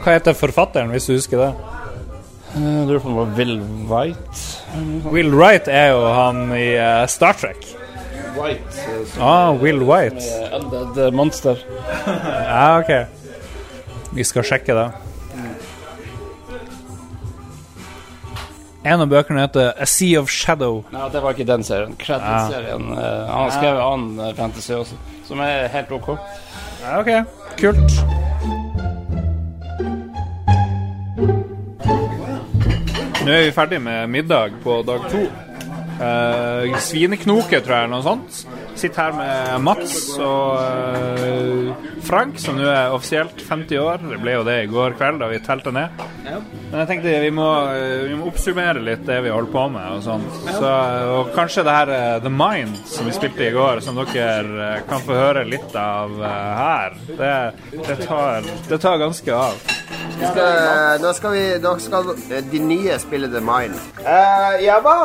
[0.03, 1.76] Hva heter forfatteren, hvis du husker det?
[2.55, 3.57] Jeg lurer på om det var Will
[3.91, 4.45] White.
[5.13, 7.67] Will Wright er jo han i eh, Star Trek.
[8.37, 8.87] White.
[9.21, 10.23] Ah, Will White.
[10.57, 11.57] Undead Monster.
[12.07, 12.93] Ja, ok.
[14.17, 14.87] Vi skal sjekke det.
[18.87, 20.85] En av bøkene heter A Sea of Shadow.
[20.95, 21.97] Nei, det var ikke den serien.
[21.99, 22.93] Cradle-serien.
[22.95, 24.95] eh, han har skrevet annen eh, fantasy også,
[25.27, 26.13] som er helt OK.
[26.85, 27.11] Ja, ok.
[27.59, 27.99] Kult.
[33.27, 35.25] Nå er vi ferdig med middag på dag to.
[35.97, 38.37] Eh, svineknoke, tror jeg, eller noe sånt.
[38.79, 44.05] Sitter her med Mats og eh, Frank, som nå er offisielt 50 år.
[44.13, 46.05] Det ble jo det i går kveld da vi telte ned.
[46.23, 49.89] Men jeg tenkte vi må, eh, vi må oppsummere litt det vi holder på med.
[49.97, 50.39] Og sånt.
[50.47, 50.75] Så,
[51.17, 54.85] og kanskje det her eh, The Mind som vi spilte i går, som dere eh,
[54.87, 57.01] kan få høre litt av eh, her.
[57.11, 57.35] Det,
[57.75, 59.67] det, tar, det tar ganske av.
[60.17, 62.13] Skal, nå skal vi Nå skal
[62.53, 63.75] de nye spille The Mind.
[64.01, 64.97] Uh, Jabba?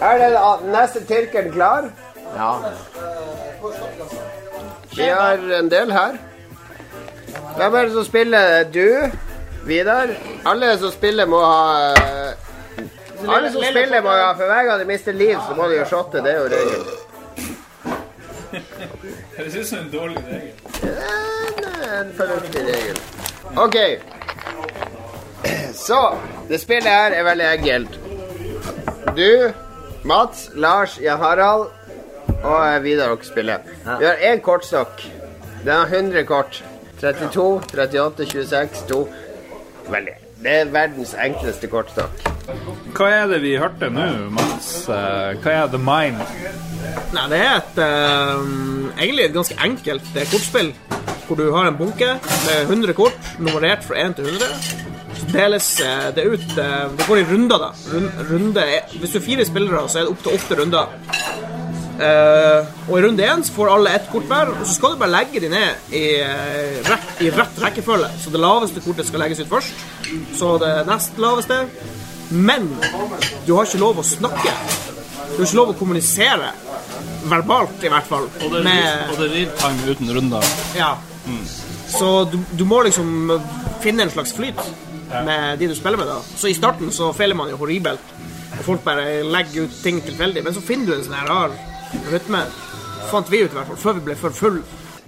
[0.00, 1.88] Er den neste tyrkeren klar?
[2.36, 2.52] Ja.
[4.96, 6.18] Vi har en del her.
[7.56, 8.64] Hvem er det som spiller?
[8.74, 9.10] Du?
[9.66, 10.08] Vidar?
[10.44, 12.32] Alle som spiller, må ha eh,
[13.28, 15.84] Alle som spiller, må ha For hver gang de mister liv, så må de jo
[15.84, 16.22] shotte.
[16.22, 16.86] Det er jo regelen.
[19.38, 20.52] Høres synes som en dårlig regel.
[20.82, 23.17] En, en fornuftig regel.
[23.56, 23.76] OK.
[25.74, 26.16] Så
[26.48, 27.98] det spillet her er veldig enkelt.
[29.16, 29.52] Du,
[30.04, 31.68] Mats, Lars, Jan Harald
[32.44, 33.58] og Vidar dere spiller.
[33.98, 35.02] Vi har én kortstokk.
[35.64, 36.64] Den har 100 kort.
[37.00, 39.08] 32, 38, 26, 2
[39.88, 40.14] Veldig.
[40.42, 42.24] Det er verdens enkleste kortstokk.
[42.96, 44.88] Hva er det vi hørte nå, Mats?
[44.90, 46.20] Eh, Hva er The Mind?
[47.14, 48.46] Nei, det er et uh,
[48.98, 50.72] egentlig et ganske enkelt eh, kortspill.
[51.28, 54.46] Hvor du har en bunke med 100 kort, nummerert fra 1 til 100.
[55.18, 57.68] Så deles eh, det ut eh, Det går i runder, da.
[57.92, 58.64] Run, runde,
[59.00, 60.94] hvis du er fire spillere, så er det opp til åtte runder.
[61.98, 65.12] Eh, og i runde én får alle ett kort hver, og så skal du bare
[65.16, 66.04] legge de ned i,
[66.86, 68.08] rett, i rett rekkefølge.
[68.22, 69.84] Så det laveste kortet skal legges ut først,
[70.38, 71.60] så det nest laveste.
[72.30, 72.70] Men
[73.46, 74.54] du har ikke lov å snakke.
[75.34, 76.54] Du har ikke lov å kommunisere.
[77.28, 78.28] Verbalt, i hvert fall.
[78.38, 80.50] Og det er, Med, og det er real time uten runder.
[80.78, 80.94] ja.
[81.88, 83.32] Så du, du må liksom
[83.82, 84.60] finne en slags flyt
[85.24, 86.06] med de du spiller med.
[86.10, 88.12] da Så i starten så feiler man jo horribelt,
[88.58, 90.44] og folk bare legger ut ting tilfeldig.
[90.44, 91.56] Men så finner du en sånn her rar
[92.12, 92.42] rytme.
[93.08, 94.60] Fant vi ut, i hvert fall, før vi ble for full.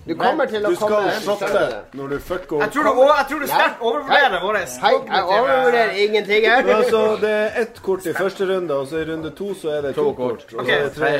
[0.06, 1.64] Du kommer til å Du skal komme shotte
[1.98, 2.62] når du fucker opp.
[2.64, 6.70] Jeg tror du, jeg tror du sterkt overvurderer vår Hei, jeg overvurderer ingenting her.
[6.76, 9.84] Altså, det er ett kort i første runde, og så i runde to så er
[9.88, 10.46] det to kort.
[10.56, 11.12] Og så er det tre.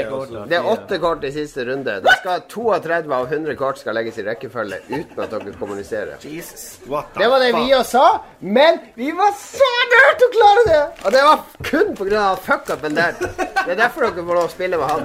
[0.51, 1.99] Det er åtte kort i siste runde.
[2.07, 6.17] Da skal 32 av 100 kort skal legges i rekkefølge uten at dere kommuniserer.
[6.25, 6.67] Jesus.
[6.89, 8.07] Det var det vi også sa,
[8.41, 10.83] men vi var så nært å klare det!
[11.05, 12.27] Og det var kun pga.
[12.45, 13.17] fuckupen der.
[13.21, 15.03] Det er derfor dere får lov å spille med han.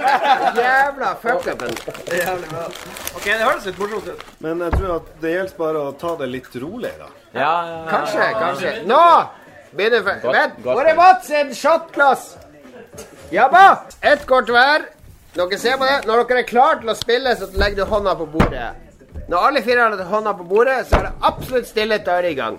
[0.64, 1.76] Jævla fuckupen.
[3.14, 4.22] Ok, det høres litt morsomt ut.
[4.42, 7.10] Men jeg tror at det gjelder bare å ta det litt rolig, da.
[7.34, 7.84] Ja, ja, ja.
[7.90, 8.72] Kanskje, kanskje.
[8.90, 9.02] Nå
[9.74, 10.34] begynner for...
[10.34, 11.30] Vent, hvor er Mats?
[11.30, 12.26] En shotglass?
[13.34, 13.64] Jabba!
[14.02, 14.88] Ett kort hver.
[15.34, 16.00] Dere ser på det.
[16.06, 18.68] Når dere er klare til å spille, så legger du hånda på bordet.
[19.30, 21.98] Når alle fire har hånda på bordet, så er det absolutt stille.
[22.06, 22.58] Da er det i gang.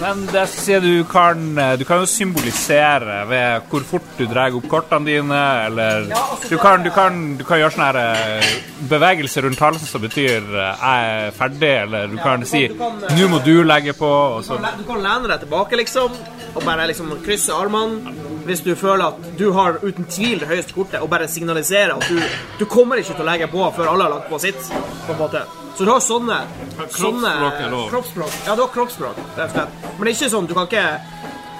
[0.00, 1.40] Men det sier du kan
[1.78, 6.08] Du kan jo symbolisere ved hvor fort du drar opp kortene dine, eller
[6.50, 8.56] Du kan, du kan, du kan gjøre sånne her eh,
[8.90, 13.42] bevegelser rundt halsen som betyr eh, 'jeg er ferdig', eller du kan si 'nå må
[13.44, 14.42] du legge på',
[14.78, 16.12] Du kan lene deg tilbake, liksom,
[16.54, 18.35] og bare liksom krysse armene.
[18.46, 22.06] Hvis du føler at du har uten tvil det høyeste kortet, og bare signaliserer at
[22.08, 22.20] du,
[22.60, 24.60] du kommer ikke til å legge på før alle har lagt på sitt.
[25.06, 25.42] på en måte.
[25.76, 26.38] Så du har sånne,
[26.78, 27.88] Kroppsspråk er lov.
[27.90, 28.38] Kroppsspråk.
[28.46, 29.82] Ja, du har kroppsspråk, rett og slett.
[29.98, 30.86] Men det er ikke sånn, du kan ikke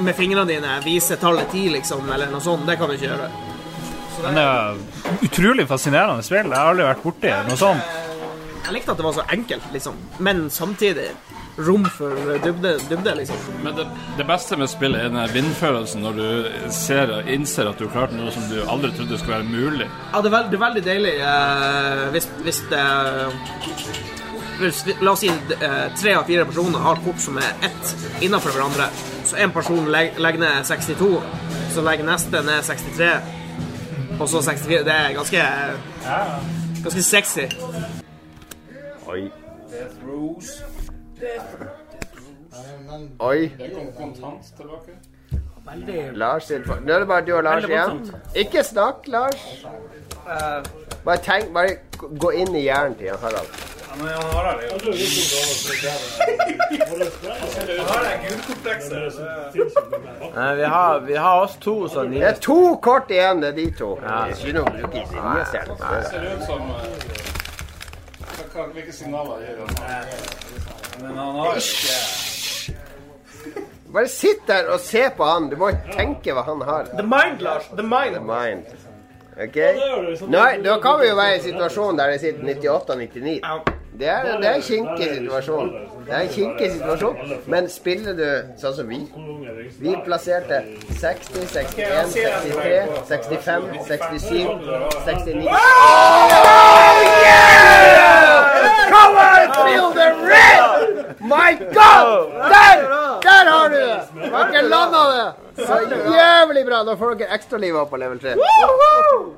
[0.07, 2.65] med fingrene dine vise tallet ti, liksom, eller noe sånt.
[2.69, 3.29] Det kan du ikke gjøre.
[4.17, 4.79] Det er
[5.27, 6.49] utrolig fascinerende spill.
[6.49, 7.97] Jeg har aldri vært borti noe sånt.
[8.67, 9.99] Jeg likte at det var så enkelt, liksom.
[10.27, 11.11] Men samtidig
[11.59, 12.13] rom for
[12.45, 13.37] dybde, dybde liksom.
[13.65, 13.87] Men det,
[14.19, 18.33] det beste med spillet er den vindfølelsen når du ser, innser at du klarte noe
[18.35, 19.89] som du aldri trodde skulle være mulig.
[20.13, 22.85] Ja, det er, veld, det er veldig deilig eh, hvis, hvis det
[24.57, 28.57] hvis, La oss si eh, tre av fire personer har kort som er ett innenfor
[28.57, 28.89] hverandre.
[29.27, 31.11] Så en person legger legger ned 62,
[31.75, 33.11] så legger neste ned 63,
[34.21, 34.85] og så 64.
[34.87, 35.49] Det er ganske
[36.87, 37.49] Ganske sexy.
[39.11, 39.31] Oi.
[43.21, 43.53] Oi.
[46.13, 46.51] Lars.
[46.51, 48.03] Nå er det bare du og Lars igjen.
[48.35, 49.65] Ikke snakk, Lars.
[51.05, 51.79] Bare tenk, bare
[52.19, 53.49] gå inn i hjernen til Harald.
[60.37, 63.57] Nei, vi har, vi har oss to sånn Det er to kort igjen, det er
[63.57, 63.95] de to.
[64.03, 65.79] Det er Ikke noe bruk i sinjestjerne.
[66.11, 66.61] ser ut som
[68.75, 70.86] Hvilke signaler gir han?
[73.93, 75.49] Bare sitt der og se på han.
[75.51, 76.91] Du må tenke hva han har.
[76.93, 77.71] The mind, Lars.
[77.73, 78.21] The mind.
[78.27, 78.67] Mind.
[79.37, 79.57] Ok?
[80.33, 83.76] Nei, da kan vi jo være i en situasjon der det sitter 98-99.
[83.99, 85.69] Det er, det er en kinkig situasjon.
[86.07, 87.17] Det er en kinkig situasjon.
[87.47, 88.27] Men spiller du
[88.61, 88.99] sånn som vi?
[89.81, 90.59] Vi plasserte
[91.01, 92.75] 60, 61, 63,
[93.09, 94.29] 65, 67,
[95.07, 98.37] 69 Oh, yeah!
[98.93, 101.17] Come on, feel the red!
[101.21, 102.37] My God!
[102.53, 102.85] Der!
[103.25, 103.99] Der har du det!
[104.53, 105.27] Dere landa det!
[105.67, 105.81] Så
[106.13, 106.85] jævlig bra.
[106.85, 108.37] Da får dere ekstralivet opp på level 3.
[108.37, 109.33] Og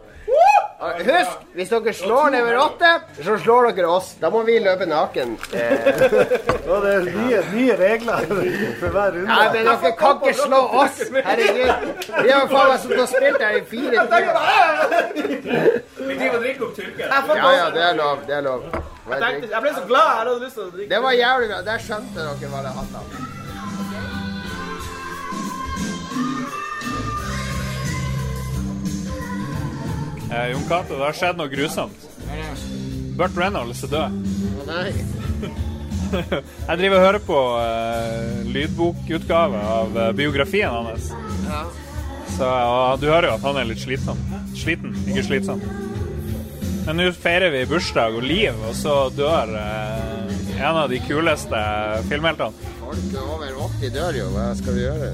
[0.79, 2.91] Husk, hvis dere slår nummer 8,
[3.27, 4.13] så slår dere oss.
[4.21, 5.35] Da må vi løpe naken.
[5.59, 8.27] Eh, er det er nye, nye regler
[8.79, 9.27] for hver runde.
[9.27, 11.01] Nei, men dere kan ikke slå oss!
[11.25, 11.89] Herregud.
[12.23, 14.37] Vi har faen meg sittet og spilt her i fire timer.
[15.17, 17.09] Vi driver og drikker opp tyrker.
[17.09, 18.23] Ja, ja, det er lov.
[18.29, 18.69] Det er lov.
[19.09, 20.13] Jeg ble så glad.
[20.13, 20.93] Jeg hadde lyst til å drikke.
[20.95, 21.61] Det var jævlig bra.
[21.73, 23.28] Der skjønte dere hva det handla om.
[30.31, 32.05] Eh, Jon Cato, det har skjedd noe grusomt.
[33.19, 34.19] Burt Reynolds er død.
[34.69, 34.93] Nei.
[36.69, 41.11] Jeg driver og hører på uh, lydbokutgave av uh, biografien hans.
[41.49, 41.65] Ja.
[42.37, 44.21] Så, og du hører jo at han er litt slitsom.
[44.57, 45.61] Sliten, ikke slitsom.
[46.87, 51.65] Men nå feirer vi bursdag og liv, og så dør uh, en av de kuleste
[52.09, 52.73] filmheltene.
[52.81, 54.31] Folk over 80 dør jo.
[54.37, 55.13] Hva skal vi gjøre?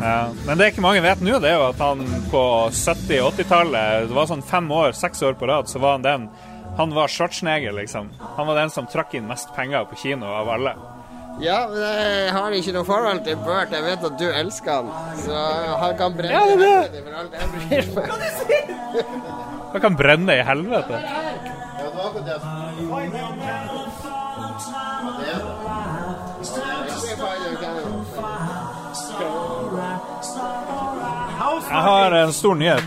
[0.00, 0.28] Ja.
[0.46, 2.02] Men det ikke mange vet nå, det er jo at han
[2.32, 2.42] på
[2.74, 6.28] 70-80-tallet, det var sånn fem år, seks år på rad, så var han den
[6.74, 8.08] Han var Schwarzenegger, liksom.
[8.36, 10.72] Han var den som trakk inn mest penger på kino av alle.
[11.42, 13.70] Ja, men jeg har ikke noe forhold til Bert.
[13.74, 14.90] Jeg vet at du elsker han.
[15.22, 15.44] Så
[15.82, 17.04] han kan brenne Ja, det er det.
[17.06, 18.10] for alt jeg bryr meg.
[19.74, 21.00] Han kan brenne i helvete.
[31.68, 32.84] Jeg har en stor nyhet.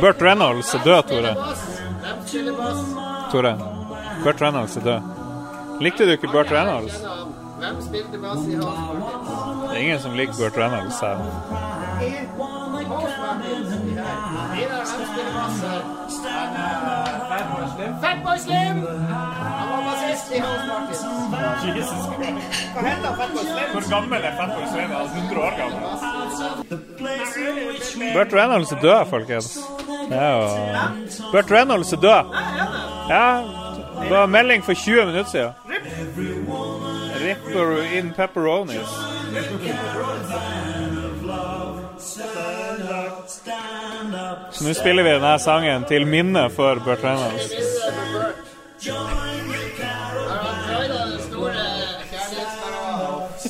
[0.00, 1.34] Burt Reynolds er død, Tore.
[3.32, 3.58] Tore.
[4.24, 5.00] Burt Reynolds er død.
[5.80, 7.00] Likte du ikke Burt Reynolds?
[7.60, 7.70] Det
[9.72, 11.16] er ingen som liker Burt Reynolds her.
[18.00, 18.84] Fatboy Slim!
[20.14, 21.68] Han var bassist i House Party.
[23.72, 24.90] Hvor gammel er Fatboy Slim?
[24.90, 25.80] Er 100 år gammel.
[28.14, 29.58] Burt Reynolds er død, folkens.
[30.08, 30.48] Det er jo
[31.32, 32.24] Burt Reynolds er død.
[33.08, 33.42] Ja,
[34.02, 35.50] det var melding for 20 minutter siden.
[37.24, 38.88] Ripper in pepperonis.
[44.50, 47.50] Så nå spiller vi denne sangen til minne for Burt Reynolds.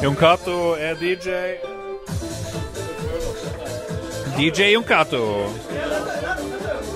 [0.02, 1.30] Jon Cato er DJ.
[4.36, 5.44] DJ Jon Cato.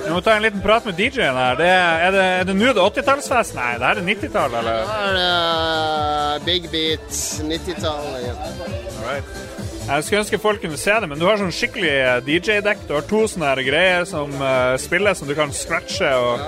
[0.07, 1.55] Vi må ta en liten prat med DJ-en her.
[1.59, 3.55] Det er, er det er det nå det 80-tallsfest?
[3.59, 4.73] Nei, det er 90-tallet, eller?
[4.87, 9.42] Det er uh, Big Beat 90-tallet All Alright.
[9.83, 12.85] Jeg skulle ønske folk kunne se det, men du har sånn skikkelig DJ-dekk.
[12.87, 16.45] Du har to sånne greier som uh, spiller, som du kan scratche og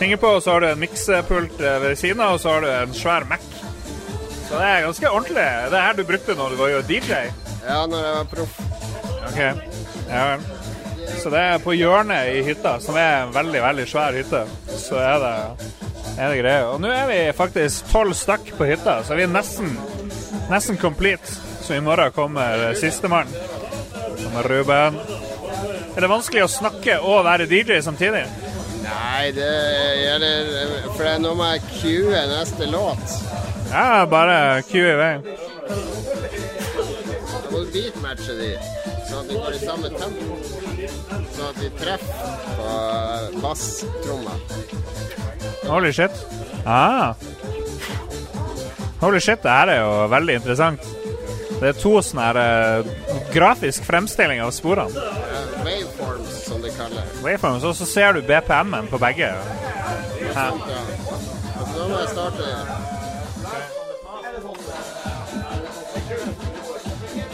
[0.00, 0.32] tinge på.
[0.36, 2.94] Og så har du en miksepult eh, ved siden av, og så har du en
[2.98, 3.46] svær Mac.
[4.48, 5.46] Så det er ganske ordentlig.
[5.70, 7.24] Det er her du brukte når du var jo DJ.
[7.62, 8.60] Ja, når jeg var proff.
[9.28, 9.40] Ok,
[10.08, 10.46] ja vel.
[11.18, 14.44] Så det er på hjørnet i hytta, som er en veldig, veldig svær hytte.
[14.78, 15.34] Så er det,
[16.16, 16.70] er det greier.
[16.72, 19.76] Og nå er vi faktisk tolv stykk på hytta, så er vi nesten,
[20.50, 21.47] nesten complete.
[21.68, 23.26] Så i morgen kommer sistemann.
[24.38, 24.94] er Ruben.
[25.96, 28.22] Er det vanskelig å snakke og være DJ samtidig?
[28.86, 29.48] Nei, det
[30.00, 30.46] gjelder
[30.94, 33.04] For det- nå må jeg cue neste låt.
[33.70, 35.12] Ja, bare cue i vei.
[37.36, 38.58] Jeg må beatmatche de,
[39.10, 40.38] sånn at de går i samme tempo.
[41.36, 42.68] Sånn at de treffer på
[43.42, 44.34] basstromma.
[45.66, 46.12] Holy shit.
[46.64, 47.14] Ah.
[49.00, 50.97] Holy shit, det her er jo veldig interessant.
[51.58, 52.92] Det er to sånne her uh,
[53.34, 54.94] grafisk fremstilling av sporene.
[54.94, 57.08] Uh, waveforms, som de kaller.
[57.24, 59.32] Waveforms, og så ser du BPM-en på begge.
[60.22, 60.46] Ja.
[60.52, 62.46] Og må jeg starte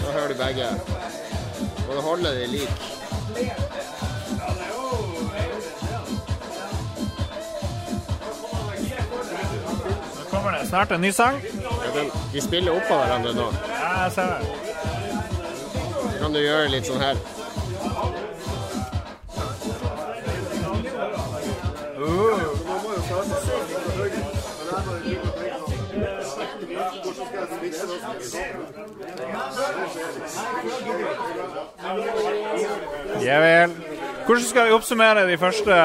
[0.00, 0.68] Da hører du begge.
[1.88, 2.93] Og det holder de lik.
[10.44, 11.40] Kommer det snart en ny sang.
[11.62, 13.46] Ja, den, de spiller oppå hverandre nå.
[13.68, 14.40] Ja, jeg ser det.
[16.20, 17.16] Kan du gjøre litt sånn her.
[33.24, 33.72] Ja vel.
[34.26, 35.80] Hvordan skal vi oppsummere de første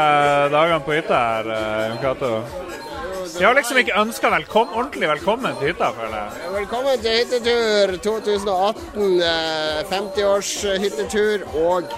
[0.51, 2.88] dagene på hytta her, eh, Jon Cato?
[3.37, 6.53] Vi har liksom ikke ønska velkom ordentlig velkommen til hytta, føler jeg.
[6.55, 9.21] Velkommen til hyttetur 2018.
[9.23, 10.51] eh, 50-års
[10.83, 11.93] hyttetur og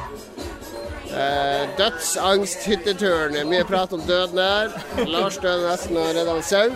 [1.13, 3.37] eh, dødsangst-hytteturen.
[3.49, 4.75] Mye prat om døden her.
[5.07, 6.67] Lars døde nesten og redda en sau.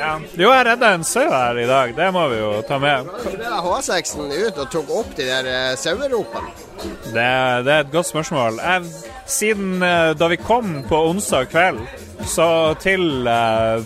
[0.00, 0.12] Ja.
[0.36, 1.94] Jo, jeg redda en sau her i dag.
[1.96, 3.08] Det må vi jo ta med.
[3.24, 6.52] Så ble H6-en ut og tok opp de der eh, saueropene.
[6.80, 7.30] Det,
[7.66, 8.60] det er et godt spørsmål.
[8.64, 11.82] Jeg, siden eh, da vi kom på onsdag kveld,
[12.30, 12.48] så
[12.82, 13.82] til eh,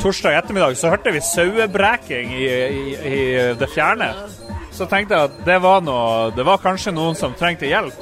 [0.00, 3.20] torsdag ettermiddag, så hørte vi sauebreking i, i, i
[3.60, 4.10] det fjerne.
[4.74, 7.94] Så tenkte jeg at det var noe Det var kanskje noen som trengte hjelp.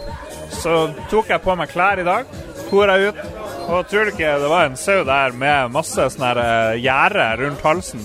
[0.52, 2.28] Så tok jeg på meg klær i dag,
[2.70, 3.22] for jeg ut.
[3.62, 6.40] Og tror du ikke det var en sau der med masse sånn
[6.82, 8.02] gjerde rundt halsen.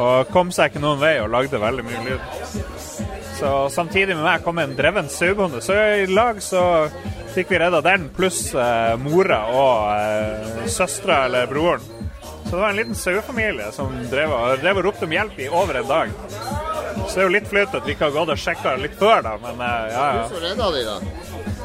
[0.00, 2.62] Og kom seg ikke noen vei og lagde veldig mye lyd.
[3.38, 5.62] Så samtidig med meg kom en dreven sauebonde.
[5.64, 6.62] Så i lag så
[7.34, 11.84] fikk vi redda den, pluss eh, mora og eh, søstera eller broren.
[12.44, 15.80] Så det var en liten sauefamilie som drev drev og ropte om hjelp i over
[15.80, 16.10] en dag.
[17.08, 19.22] Så det er jo litt flaut at vi ikke har gått og sjekka litt før,
[19.24, 20.24] da, men eh, ja, ja.
[20.28, 20.96] Så redda de, da.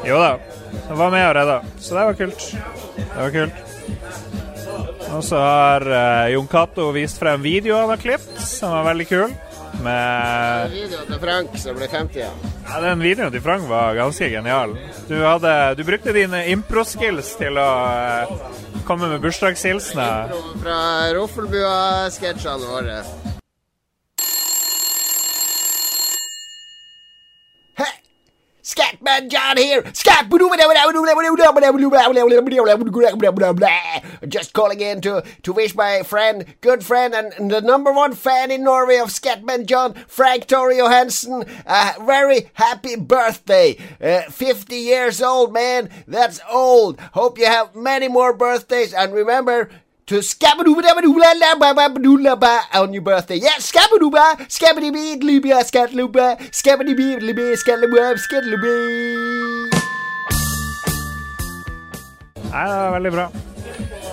[0.08, 0.30] Jo da.
[0.88, 1.58] de var med og redda.
[1.76, 2.46] Så det var kult.
[2.96, 3.64] Det var kult.
[5.08, 9.08] Og så har eh, Jon Cato vist frem videoen han har klippet, som var veldig
[9.08, 9.36] kul.
[9.82, 12.46] Med Videoen til Frank som ble 50 igjen.
[12.66, 14.74] ja, Den videoen til Frank var ganske genial.
[15.08, 18.36] Du, hadde, du brukte dine impro-skills til å eh,
[18.88, 20.34] komme med bursdagshilsener.
[20.62, 20.78] Fra
[21.14, 23.02] Roffelbua-sketsjene våre.
[28.68, 29.82] Scatman John here.
[29.94, 30.28] Scat.
[34.28, 38.50] Just calling in to, to wish my friend, good friend, and the number one fan
[38.50, 43.78] in Norway of Scatman John, Frank Torre Johansen, a very happy birthday.
[44.02, 45.88] Uh, 50 years old, man.
[46.06, 47.00] That's old.
[47.00, 48.92] Hope you have many more birthdays.
[48.92, 49.70] And remember,
[50.08, 50.22] to
[52.36, 53.36] ba on your birthday.
[53.36, 58.72] Yeah, skabadooba, skabadibee, libya, skatluba, skabadibee, libya, skatluba, skatluba.
[62.48, 63.28] Nei, det er veldig bra.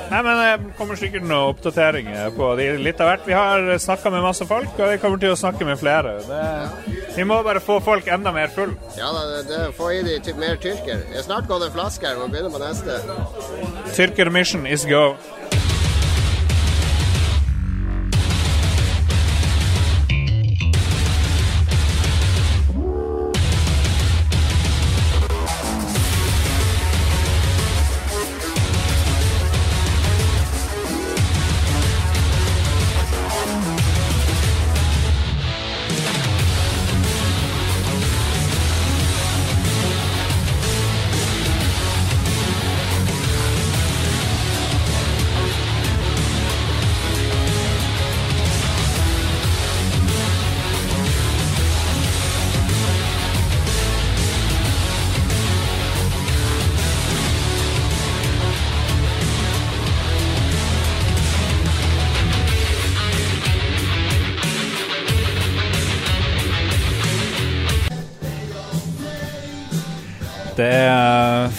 [0.06, 3.24] Nei, men Det kommer sikkert noen oppdateringer på de litt av hvert.
[3.26, 6.18] Vi har snakka med masse folk, og vi kommer til å snakke med flere.
[6.28, 6.42] Det,
[7.16, 8.76] vi må bare få folk enda mer full.
[9.00, 11.02] Ja det, det, få i de ty- mer tyrker.
[11.10, 13.00] Jeg har snart gått en flaske her, må begynne på neste.
[13.96, 15.16] Tyrker mission is go.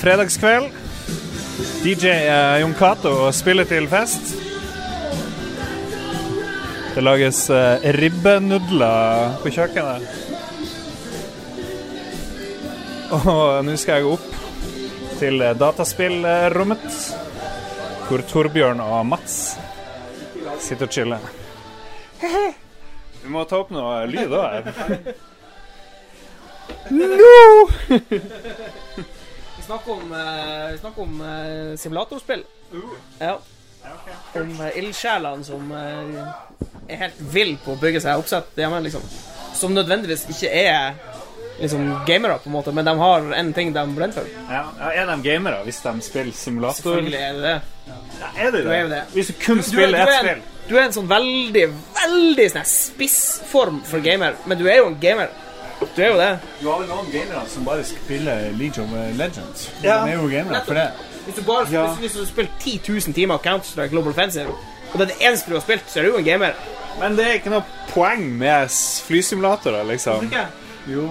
[0.06, 0.70] Fredagskveld.
[1.82, 4.36] DJ uh, Jon Cato spiller til fest.
[6.94, 10.06] Det lages uh, ribbenudler på kjøkkenet.
[13.16, 14.30] Og nå skal jeg opp
[15.18, 16.86] til eh, dataspillrommet,
[18.06, 19.36] hvor Torbjørn og Mats
[20.62, 21.28] sitter og chiller.
[22.22, 24.70] Vi må ta opp noe lyd òg.
[26.90, 27.04] Vi
[29.66, 32.44] snakker om, eh, vi snakker om eh, simulatorspill.
[33.18, 33.38] Ja.
[34.34, 36.24] Om uh, ildsjelene som eh,
[36.88, 39.04] er helt vill på å bygge seg oppsett hjemme, liksom.
[39.54, 40.96] Som nødvendigvis ikke er
[41.60, 44.28] liksom gamere, på en måte, men de har en ting de brenner for.
[44.50, 46.82] Ja, ja, er de gamere hvis de spiller simulator?
[46.82, 47.56] Selvfølgelig er det det.
[48.20, 49.02] Ja, er det Du er jo det.
[49.14, 50.30] Hvis du kun er, spiller ett spill?
[50.34, 51.64] en, du er en sånn veldig,
[52.02, 55.32] veldig sånn her spissform for gamer, men du er jo en gamer.
[55.80, 56.38] Du er jo det.
[56.60, 59.68] Du har vel noen gamere som bare spiller League of Legends.
[59.82, 60.02] Ja.
[60.04, 60.88] De er jo gamere for det.
[61.26, 61.86] Hvis du bare Ja.
[61.94, 64.48] hvis, du spiller 10 000 timer Counter-Strike Global Offensive,
[64.92, 66.52] og det er det eneste du har spilt, så er du jo en gamer.
[67.00, 68.68] Men det er ikke noe poeng med
[69.06, 70.30] flysimulatorer, liksom.
[70.88, 71.08] Jo.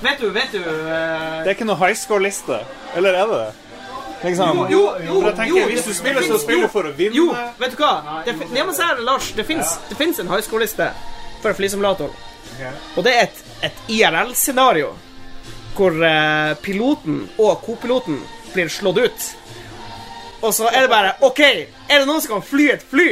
[0.00, 0.64] Vet du, vet du uh...
[0.64, 2.58] Det er ikke noe high score-liste.
[2.96, 3.52] Eller er det det?
[4.24, 4.66] Liksom.
[4.70, 7.16] Jo, jo, For jeg tenker, jo, Hvis du spiller, så spiller du for å vinne.
[7.16, 8.22] Jo, vet du hva?
[8.26, 9.46] Det, det, det, det,
[9.90, 10.90] det fins det en high score-liste
[11.42, 12.10] for flysimulator.
[12.96, 14.92] Og det er et, et IRL-scenario
[15.76, 18.18] hvor eh, piloten og kopiloten
[18.52, 19.26] blir slått ut.
[20.40, 23.08] Og så er det bare OK, er det noen som kan fly et fly?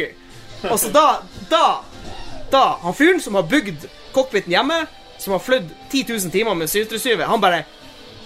[0.69, 1.05] Og så da
[1.51, 1.65] Da
[2.51, 4.87] Da Han fyren som har bygd cockpiten hjemme,
[5.19, 7.63] som har flydd 10 000 timer med 737, han bare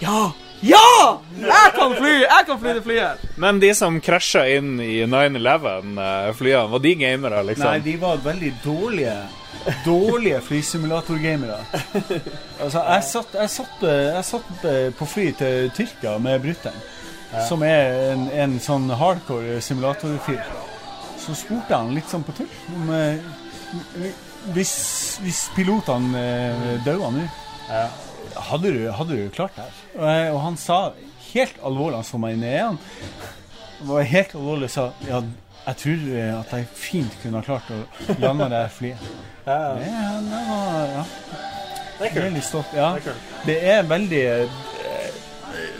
[0.01, 0.31] Ja!
[0.63, 1.21] Ja!
[1.35, 2.13] Jeg kan fly!
[2.23, 3.23] Jeg kan fly det flyet!
[3.37, 7.67] Men de som krasja inn i 9-11-flyene, var de gamere, liksom?
[7.67, 9.17] Nei, de var veldig dårlige
[9.85, 11.59] Dårlige flysimulatorgamere.
[12.63, 14.67] Altså, jeg satt, jeg, satt, jeg satt
[14.99, 16.81] på fly til Tyrkia med brutter'n,
[17.49, 20.43] som er en, en sånn hardcore simulatorfyr.
[21.23, 23.23] Så spurte han litt sånn på tull om eh,
[24.57, 24.73] hvis,
[25.23, 26.25] hvis pilotene
[26.83, 27.29] døde daua nå,
[28.49, 29.79] hadde, du, hadde du klart det her?
[29.95, 30.79] Og, og han sa
[31.33, 32.79] helt alvorlig, han så meg inn i øynene,
[33.87, 35.23] var helt alvorlig og sa ja,
[35.67, 39.09] jeg tror eh, at jeg fint kunne ha klart å lande det flyet.
[39.47, 39.73] Ja, ja.
[39.79, 39.91] Det,
[40.29, 41.05] det var, ja.
[42.17, 42.89] Veldig stolt, ja.
[43.47, 44.61] Det er veldig eh,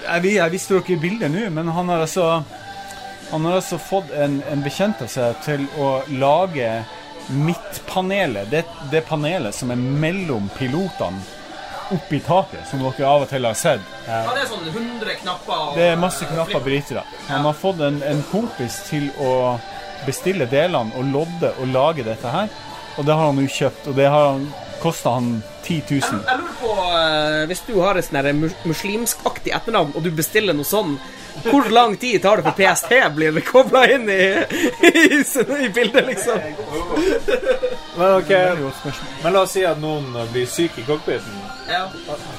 [0.07, 2.29] Jeg, vi- jeg visste dere bildet nå, men han har altså
[3.33, 6.69] Han har altså fått en, en bekjent av seg til å lage
[7.33, 8.51] midtpanelet.
[8.53, 11.23] Det, det panelet som er mellom pilotene
[11.95, 13.81] oppi taket, som dere av og til har sett.
[14.07, 15.53] Ja, det er sånn 100 knapper.
[15.69, 17.03] og- Det er masse knapper brytere.
[17.29, 19.59] Han har fått en, en kompis til å
[20.07, 22.49] bestille delene og lodde og lage dette her.
[22.99, 24.41] Og det har han jo kjøpt, og det har
[24.83, 26.23] kosta han 10 000.
[26.29, 30.57] Jeg lurer på, eh, Hvis du har et sånn mus- muslimskaktig etternavn, og du bestiller
[30.57, 30.99] noe sånn,
[31.47, 34.21] hvor lang tid tar det for PST blir kobla inn i,
[34.85, 35.23] i,
[35.65, 36.39] i bildet, liksom?
[37.97, 38.33] Men ok,
[39.23, 41.41] men la oss si at noen blir syke i cockpiten.
[41.73, 41.87] Ja.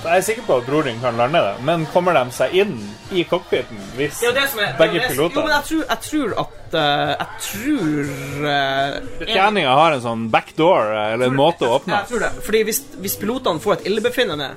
[0.03, 2.73] Jeg er sikker på at broren din kan lande det, men kommer de seg inn
[3.15, 6.75] i cockpiten hvis ja, er det begge piloter Jo, men jeg tror, jeg tror at
[6.79, 8.11] eh, Jeg tror
[8.43, 12.31] uh, Betjeninga har en sånn backdoor eh, eller en måte å åpne Jeg tror det.
[12.45, 14.49] Fordi hvis, hvis pilotene får et illebefinnende,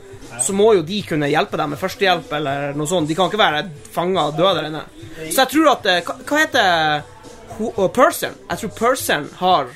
[0.42, 3.08] så må jo de kunne hjelpe dem med førstehjelp eller noe sånt.
[3.08, 4.84] De kan ikke være fanga og døde der inne.
[5.30, 7.04] Så jeg tror at eh, Hva, heter
[7.56, 9.70] uh, Jeg tror Person har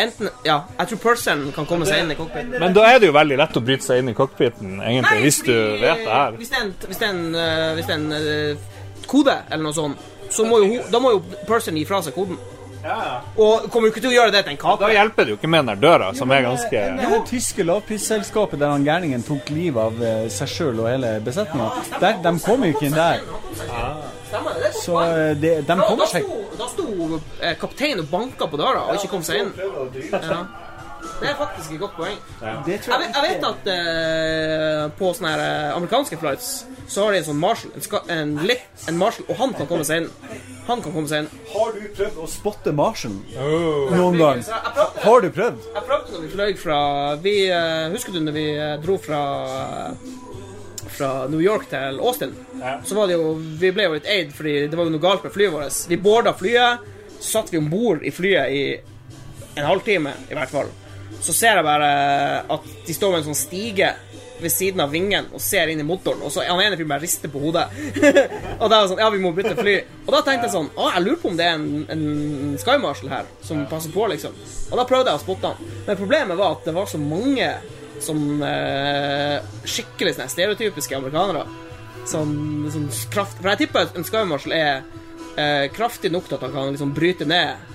[0.00, 2.56] Enten Ja, jeg tror person kan komme seg inn i cockpiten.
[2.60, 5.40] Men da er det jo veldig lett å bryte seg inn i cockpiten, egentlig, hvis
[5.44, 6.38] du vet det her.
[6.38, 9.36] Hvis det er en, hvis det er en, eh, hvis det er en eh, kode
[9.50, 12.40] eller noe sånt, så må jo, da må jo person gi fra seg koden.
[12.82, 15.50] Og kommer jo ikke til å gjøre det til en Da hjelper det jo ikke
[15.50, 19.52] med den der døra, som er ganske Det her tyske lavprisselskapet der han gærningen tok
[19.54, 21.70] livet av eh, seg sjøl og hele besetninga,
[22.00, 23.22] de kom jo ikke inn der.
[23.22, 24.42] Det?
[24.64, 24.72] det?
[24.80, 28.50] Så eh, de, de kommer kommer da seg sto, da sto eh, kapteinen og banka
[28.50, 29.54] på døra og ikke kom seg inn.
[30.10, 30.42] Ja.
[31.22, 32.18] Det er faktisk et godt poeng.
[32.42, 32.54] Ja.
[32.66, 36.52] Jeg vet, jeg vet at eh, på sånne her, eh, amerikanske flights
[36.92, 39.68] så har de en sånn marshal, en, ska, en, litt, en marshal, og han kan
[39.70, 40.08] komme seg inn.
[40.66, 41.30] Han kan komme seg inn.
[41.52, 44.42] Har du prøvd å spotte marsjen noen gang?
[45.02, 45.62] Har du prøvd?
[45.72, 46.80] jeg prøvde når vi fløy fra
[47.22, 49.22] vi, eh, Husker du når vi eh, dro fra
[50.92, 52.34] fra New York til Austin?
[52.84, 55.24] Så var det jo Vi ble jo litt eid fordi det var jo noe galt
[55.24, 55.78] med flyet vårt.
[55.88, 56.84] Vi boarda flyet,
[57.18, 58.64] så satt vi om bord i flyet i
[59.56, 60.70] en halvtime, i hvert fall.
[61.20, 61.90] Så ser jeg bare
[62.50, 63.92] at de står med en sånn stige
[64.42, 67.04] ved siden av vingen og ser inn i motoren, og så han ene fyren bare
[67.04, 67.68] rister på hodet.
[68.60, 69.76] og da det sånn Ja, vi må bytte fly.
[70.06, 72.78] Og da tenkte jeg sånn Å, jeg lurer på om det er en, en Sky
[72.82, 74.34] Marshal her som passer på, liksom.
[74.70, 75.70] Og da prøvde jeg å spotte han.
[75.86, 77.52] Men problemet var at det var så mange
[78.02, 79.38] som eh,
[79.68, 81.44] skikkelig sånne stereotypiske amerikanere.
[82.08, 82.34] Sånn,
[82.74, 84.72] sånn kraft For jeg tipper en Sky Marshal er
[85.38, 87.71] eh, kraftig nok til at han kan liksom bryte ned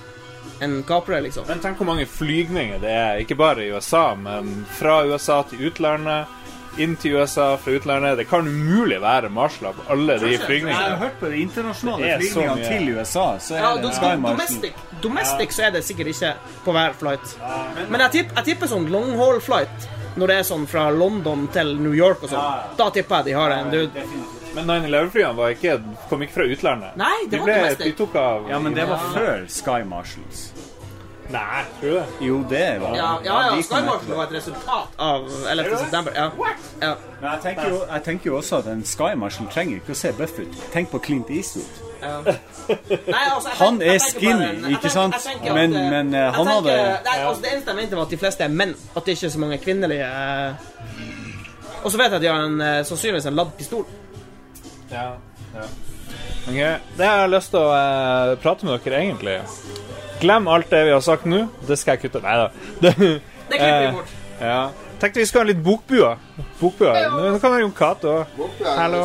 [0.59, 1.45] en kaprer, liksom.
[1.47, 5.67] Men tenk hvor mange flygninger det er, ikke bare i USA, men fra USA til
[5.69, 6.33] utlandet,
[6.77, 8.17] inn til USA fra utlandet.
[8.17, 10.75] Det kan umulig være marsler på alle de flygningene.
[10.75, 14.13] Jeg har hørt på de internasjonale er flygningene til USA, så er Ja, det Sky
[14.13, 16.33] do, domestic, domestic så er det sikkert ikke
[16.65, 17.37] på hver flight.
[17.89, 21.47] Men jeg tipper, jeg tipper sånn long haul flight, når det er sånn fra London
[21.53, 24.07] til New York og sånn, da tipper jeg de har en dude.
[24.55, 26.95] Men 9-11-flyene var ikke, kom ikke fra utlandet.
[26.97, 30.47] Nei, det De var ble, de tok av Ja, men det var før Sky Marshals.
[31.29, 32.03] Nei, tror du det?
[32.23, 35.77] Jo, det var Ja, ja, ja de Sky Marshals Marshal var et resultat av 11.
[35.77, 36.13] september.
[36.15, 36.29] Ja.
[36.81, 36.93] ja.
[37.21, 39.99] Men jeg tenker, jo, jeg tenker jo også at en Sky Marshal trenger ikke å
[39.99, 40.55] se buff ut.
[40.73, 41.83] Tenk på Clint Eastwood.
[41.97, 45.15] Nei, altså, Han er skinny, en, ikke sant?
[45.23, 47.95] tenker Men- at, eh, men, uh, han tenker- hadde- Nei, altså, Det eneste jeg mente,
[47.95, 48.75] var at de fleste er menn.
[48.95, 50.53] At det ikke er så mange kvinnelige uh...
[51.83, 53.85] Og så vet jeg at de har en, sannsynligvis en ladd pistol.
[54.91, 55.07] Ja.
[55.55, 55.67] ja.
[56.47, 56.53] Ok,
[56.97, 59.37] Det jeg har lyst til å eh, prate med dere egentlig
[60.21, 61.43] Glem alt det vi har sagt nå.
[61.67, 62.21] Det skal jeg kutte.
[62.23, 62.47] Nei da.
[62.81, 64.13] Det, Det klipper vi eh, bort.
[64.41, 64.59] Ja.
[64.97, 66.07] Tenkte vi skulle ha litt bokbua.
[66.57, 66.93] Bokbua.
[67.13, 68.13] Nå kan være Jon Cato.
[68.65, 69.01] Hallo.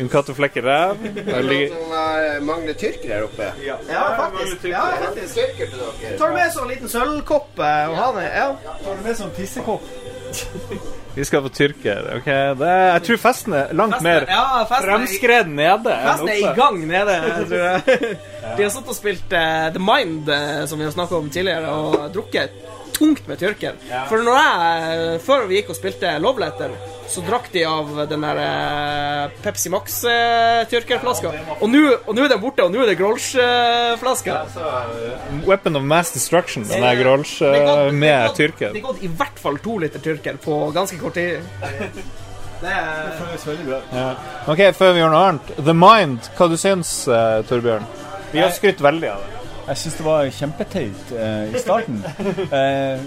[0.00, 0.96] Jon Cato flekker ræv.
[1.28, 3.52] Der ligger- Som mangler tyrker her oppe.
[3.62, 3.76] Ja,
[4.18, 4.66] faktisk.
[4.72, 5.34] Ja, faktisk.
[5.38, 6.16] Tyrker til dere.
[6.18, 8.26] Tar du med sånn liten sølvkopp eh, og ha det?
[8.34, 8.48] Ja.
[8.82, 9.86] Tar du med sånn tissekopp?
[11.20, 12.06] Vi skal på tyrker.
[12.16, 12.28] ok?
[12.62, 16.78] Det, jeg tror festen er langt Festen- mer ja, fremskreden nede Festen er i gang
[16.88, 17.16] nede,
[17.50, 18.14] tror jeg.
[18.56, 21.68] De har satt og spilt uh, The Mind, uh, som vi har snakka om tidligere,
[21.76, 22.56] og drukket
[23.00, 23.76] tungt med tyrker.
[24.10, 26.74] For når jeg, eh, før vi gikk og spilte Love Letter,
[27.10, 31.32] så drakk de av den der eh, Pepsi Max-tyrkerflaska.
[31.60, 34.36] og nå og nå er den borte, og nå er det Grolsch-flaska.
[35.48, 38.72] Weapon of Mass Destruction, den der Grolsch eh, med det er gått- tyrker.
[38.76, 41.40] Det er gått i hvert fall to liter tyrker på ganske kort tid.
[42.60, 42.68] Det
[43.16, 43.76] føles veldig bra.
[43.96, 44.08] Ja.
[44.52, 45.52] Ok, før vi gjør noe annet.
[45.64, 47.86] The Mind, hva du syns uh, Torbjørn?
[48.34, 49.39] Vi har skrytt veldig av det.
[49.68, 52.00] Jeg syns det var kjempeteit eh, i starten.
[52.50, 53.00] Eh,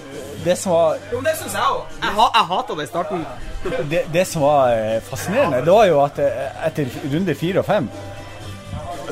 [0.46, 1.96] det som var Jo, men det syns jeg òg.
[2.02, 3.26] Jeg, ha, jeg hata det i starten.
[3.92, 7.68] det, det som var eh, fascinerende, det var jo at eh, etter runde fire og
[7.68, 7.90] fem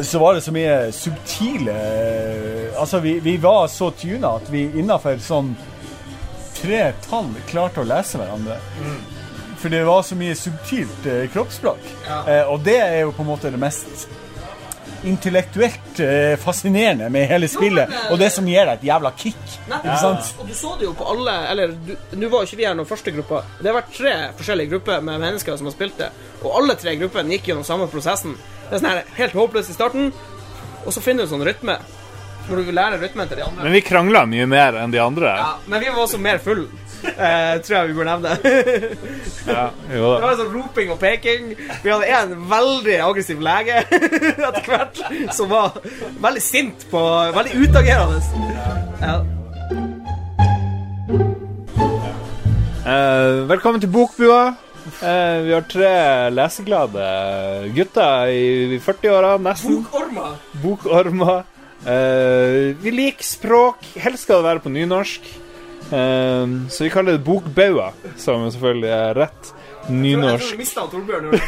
[0.02, 4.64] så var det så mye subtile eh, Altså, vi, vi var så tuna at vi
[4.80, 5.52] innafor sånn
[6.62, 8.56] tre tall klarte å lese hverandre.
[9.60, 11.92] For det var så mye subtilt eh, kroppsspråk.
[12.48, 14.08] Og det er jo på en måte det mest
[15.08, 19.39] intellektuelt eh, fascinerende med hele spillet, og det som gir deg et jævla kick.
[19.68, 20.34] Ikke sant?
[20.39, 21.74] Og du så det jo på alle Eller
[22.18, 23.43] nå var jo ikke vi her noen første gruppa.
[23.60, 26.12] Det har vært tre forskjellige grupper med mennesker som har spilt det.
[26.41, 28.38] Og alle tre gruppene gikk gjennom samme prosessen.
[28.68, 30.14] Det er sånn her helt håpløst i starten,
[30.86, 31.80] og så finner du sånn rytme.
[32.50, 33.64] Når du vil lære rytmen til de andre.
[33.64, 35.34] Men vi krangla mye mer enn de andre.
[35.39, 36.66] Ja, men vi var også mer full.
[37.02, 38.36] Eh, tror jeg vi burde nevne.
[38.44, 38.98] det
[39.48, 40.20] Ja, jo da.
[40.28, 41.54] var sånn roping og peking.
[41.82, 43.80] Vi hadde en veldig aggressiv lege
[44.50, 45.02] etter hvert,
[45.34, 45.80] som var
[46.22, 47.02] veldig sint på
[47.38, 48.20] Veldig utagerende.
[49.02, 49.16] Ja.
[52.86, 54.42] Eh, velkommen til Bokbua.
[55.02, 55.94] Eh, vi har tre
[56.34, 57.08] leseglade
[57.76, 59.82] gutter i 40-åra, nesten.
[59.86, 60.38] Bokormer.
[60.64, 61.44] Bokormer.
[61.82, 63.86] Eh, vi liker språk.
[63.98, 65.22] Helst skal det være på nynorsk.
[65.92, 67.90] Eh, så vi kaller det Bokbaua,
[68.22, 69.56] som selvfølgelig er rett Jeg
[69.88, 70.52] tror nynorsk.
[70.54, 71.24] du mista Torbjørn.
[71.26, 71.32] nå.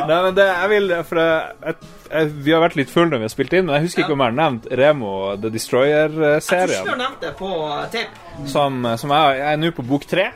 [0.00, 1.74] Nei, men det jeg vil For jeg, jeg,
[2.10, 4.14] jeg, vi har vært litt fulle når vi har spilt inn, men jeg husker ikke
[4.16, 6.88] om jeg har nevnt Remo The Jeg tror ikke Destroyer-serien.
[6.88, 8.14] har nevnt det på uh, tape.
[8.50, 10.26] Som, som jeg, jeg er nå på bok tre.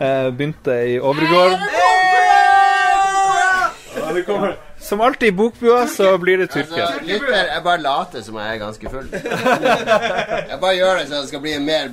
[0.00, 1.54] Uh, begynte i Overgård.
[4.90, 6.82] Som alltid i bokbua, så blir det tyrker.
[6.82, 9.12] Altså, lytter, jeg bare later som jeg er ganske full.
[10.50, 11.92] Jeg bare gjør det så det skal bli mer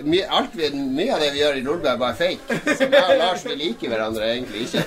[0.00, 2.56] my, alt vi, Mye av det vi gjør i Nordbø, er bare fake.
[2.78, 4.80] Så jeg og Lars vi liker hverandre egentlig ikke.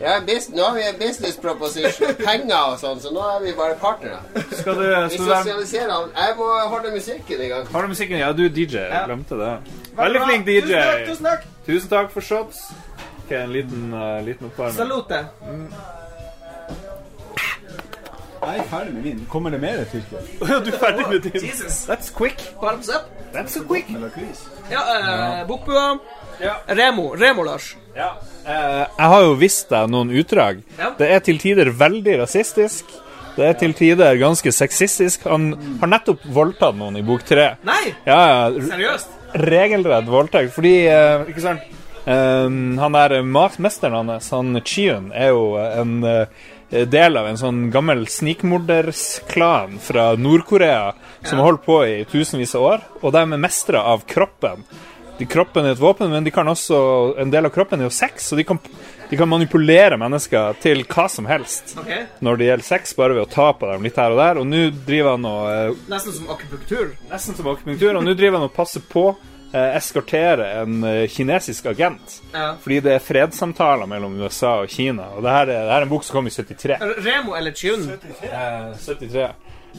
[0.00, 3.76] Ja, nå har vi en business proposition, penger og sånn, så nå er vi bare
[3.82, 4.22] partnere.
[4.62, 6.08] Skal du, Vi sosialiserer han.
[6.16, 7.68] Jeg må holde musikken i gang.
[7.76, 8.16] Har du musikken?
[8.22, 8.80] Ja, du er DJ.
[8.86, 9.52] Jeg glemte det.
[10.00, 10.64] Veldig flink DJ.
[10.64, 11.04] Tusen takk.
[11.12, 11.46] Tusen takk.
[11.68, 12.64] Tusen takk for shots.
[13.26, 14.80] Ok, En liten, uh, liten oppvarming.
[14.80, 15.24] Salute.
[18.46, 19.22] Jeg er ferdig med min.
[19.30, 20.26] Kommer det mer tyrker?
[20.62, 21.40] du er ferdig med din?
[21.48, 21.80] Jesus.
[21.88, 22.38] That's quick.
[22.62, 23.08] Up.
[23.34, 23.88] That's so quick.
[24.70, 25.98] Ja, uh, Bokbua.
[26.40, 26.54] Ja.
[26.68, 27.08] Remo.
[27.18, 27.72] Remo, Lars.
[27.96, 28.12] Ja.
[28.46, 30.60] Eh, jeg har jo vist deg noen utdrag.
[30.78, 30.92] Ja.
[30.98, 32.92] Det er til tider veldig rasistisk.
[33.36, 35.24] Det er til tider ganske sexistisk.
[35.28, 37.54] Han har nettopp voldtatt noen i bok tre.
[37.66, 38.68] Nei, Ja, ja.
[38.70, 39.16] seriøst.
[39.48, 40.52] Regelrett voldtekt.
[40.54, 41.66] Fordi eh, Ikke sant?
[42.06, 42.46] Eh,
[42.84, 48.06] han der matmesteren hans, han Chiun, er jo en eh, del av en sånn gammel
[48.10, 50.92] snikmordersklan fra Nord-Korea
[51.22, 52.84] som har holdt på i tusenvis av år.
[53.02, 54.66] Og de er mestere av kroppen.
[55.16, 56.78] De Kroppen er et våpen, men de kan også,
[57.22, 58.58] en del av kroppen er jo sex, så de kan,
[59.08, 62.04] de kan manipulere mennesker til hva som helst okay.
[62.20, 64.42] når det gjelder sex, bare ved å ta på dem litt her og der.
[64.42, 66.92] Og nå driver han og eh, Nesten som akupunktur.
[67.08, 69.32] Nesten som akupunktur, og nå driver han og passer på eh,
[69.76, 72.20] eskortere en eh, kinesisk agent.
[72.32, 72.52] Ja.
[72.62, 75.10] Fordi det er fredssamtaler mellom USA og Kina.
[75.16, 76.78] Og det her er, det her er en bok som kom i 73.
[77.06, 77.88] Remo eller Chun.
[77.90, 79.28] Eh, 73.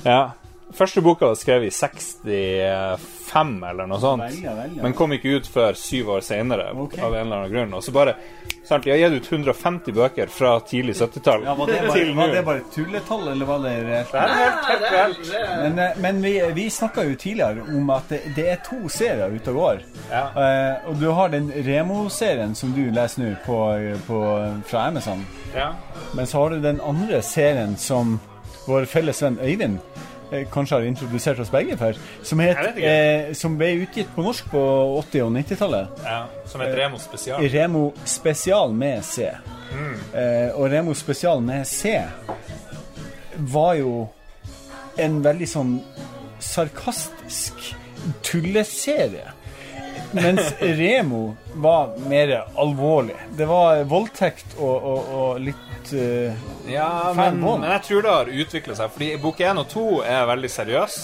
[0.03, 0.21] Ja.
[0.73, 4.23] Første boka var skrevet i 65 eller noe sånt.
[4.25, 4.81] Veldig, veldig.
[4.83, 6.99] Men kom ikke ut før syv år senere okay.
[7.05, 7.75] av en eller annen grunn.
[7.77, 8.17] Og så bare
[8.67, 12.65] sant, Jeg har gitt ut 150 bøker fra tidlig 70-tall Ja, var var det bare
[12.73, 14.11] tulletall, eller var det reelt?
[14.11, 15.31] Det er helt, helt reelt.
[15.61, 19.31] Men, eh, men vi, vi snakka jo tidligere om at det, det er to serier
[19.31, 19.83] ute og går.
[20.11, 20.25] Ja.
[20.35, 23.61] Uh, og du har den Remo-serien som du leser nå på,
[24.09, 24.19] på,
[24.67, 25.23] fra Amazon.
[25.55, 25.71] Ja.
[26.11, 28.17] Men så har du den andre serien som
[28.67, 29.79] vår felles venn Øyvind
[30.51, 34.61] kanskje har introdusert oss begge for, som, het, eh, som ble utgitt på norsk på
[35.01, 36.03] 80- og 90-tallet.
[36.03, 36.25] ja.
[36.47, 37.47] Som het Remo spesial.
[37.51, 39.27] Remo Spesial med C.
[40.13, 42.01] Eh, og Remo Spesial med C
[43.37, 44.07] var jo
[44.97, 45.73] en veldig sånn
[46.39, 47.73] sarkastisk
[48.23, 49.33] tulleserie.
[50.11, 53.15] Mens Remo var mer alvorlig.
[53.37, 56.33] Det var voldtekt og, og, og litt uh,
[56.71, 58.93] Ja, men, men jeg tror det har utvikla seg.
[58.95, 60.99] Fordi bok 1 og 2 er veldig seriøs.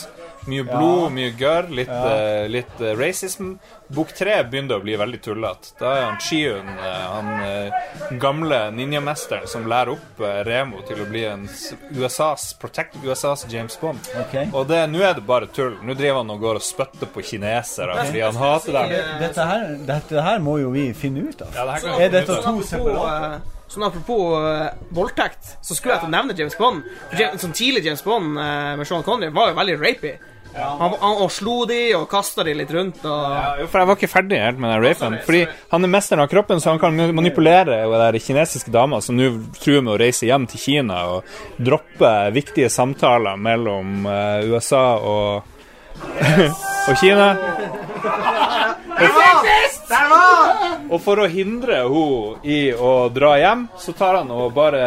[0.47, 1.09] Mye blod, Ja.
[1.09, 2.07] mye gørr, litt, Ja.
[2.43, 3.53] eh, litt uh, racism.
[3.93, 5.71] Bok 3 begynner å bli veldig tullete.
[5.79, 11.23] Da er han Chiun, eh, han gamle ninjamesteren, som lærer opp Remo til å bli
[11.29, 11.47] en
[11.91, 13.99] USAs Protect USAs James Bond.
[14.27, 14.49] Okay.
[14.53, 15.77] Og det, nå er det bare tull.
[15.83, 18.89] Nå driver han og går og spytter på kinesere fordi han hater dem.
[19.21, 21.53] Dette her, dette her må jo vi finne ut av.
[21.55, 23.41] Ja, det Er dette to separate?
[23.73, 26.83] Sånn apropos uh, voldtekt, så skulle jeg til å nevne James Bond.
[27.17, 30.13] James, sånn tidlig James Bond uh, med Sean Connery var jo veldig rapey.
[30.53, 32.99] Han, han slo de og kasta de litt rundt.
[33.05, 35.17] Og, Ja, for jeg var ikke ferdig helt med den rapen.
[35.25, 39.31] Fordi han er mesteren av kroppen, så han kan manipulere der kinesiske damer som nå
[39.57, 45.43] truer med å reise hjem til Kina og droppe viktige samtaler mellom eh, USA og,
[46.89, 47.33] og Kina.
[50.89, 54.83] Og for å hindre henne i å dra hjem, så tar han og bare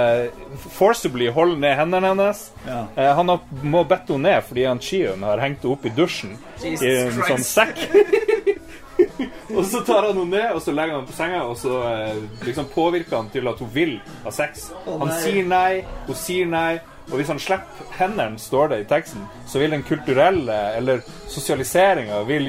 [0.76, 2.42] forcibly holder ned hendene hennes.
[2.66, 2.82] Ja.
[2.96, 5.94] Eh, han har, må bette henne ned fordi han Chiun har hengt henne opp i
[5.96, 7.30] dusjen Jesus i en Christ.
[7.32, 7.86] sånn sekk.
[9.56, 11.78] og så tar han henne ned, og så legger han henne på senga, og så
[11.92, 14.68] eh, liksom påvirker han til at hun vil ha sex.
[14.86, 16.74] Han sier nei, hun sier nei.
[17.06, 22.24] Og hvis han slipper hendene, står det i teksten, så vil den kulturelle eller sosialiseringa
[22.26, 22.48] vil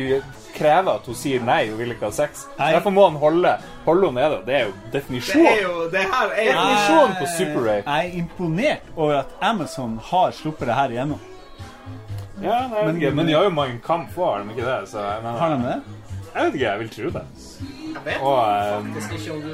[0.57, 2.45] kreve at hun sier nei, hun vil ikke ha sex.
[2.59, 2.71] Nei.
[2.75, 3.53] Derfor må han holde,
[3.85, 4.41] holde henne nede.
[4.47, 5.43] Det er jo definisjon.
[5.45, 7.81] Det er jo Det her er Definisjon på Super Ray.
[7.85, 11.19] Jeg er imponert over at Amazon har sluppet det her igjennom.
[12.41, 14.89] Ja, nei, Men- ikke, men de har jo mange kamp òg, har de ikke det?
[14.89, 15.77] Så, men, Har de det?
[16.35, 17.25] jeg vet ikke, jeg vil tro det.
[17.97, 19.53] Jeg vet Og, faktisk ikke om du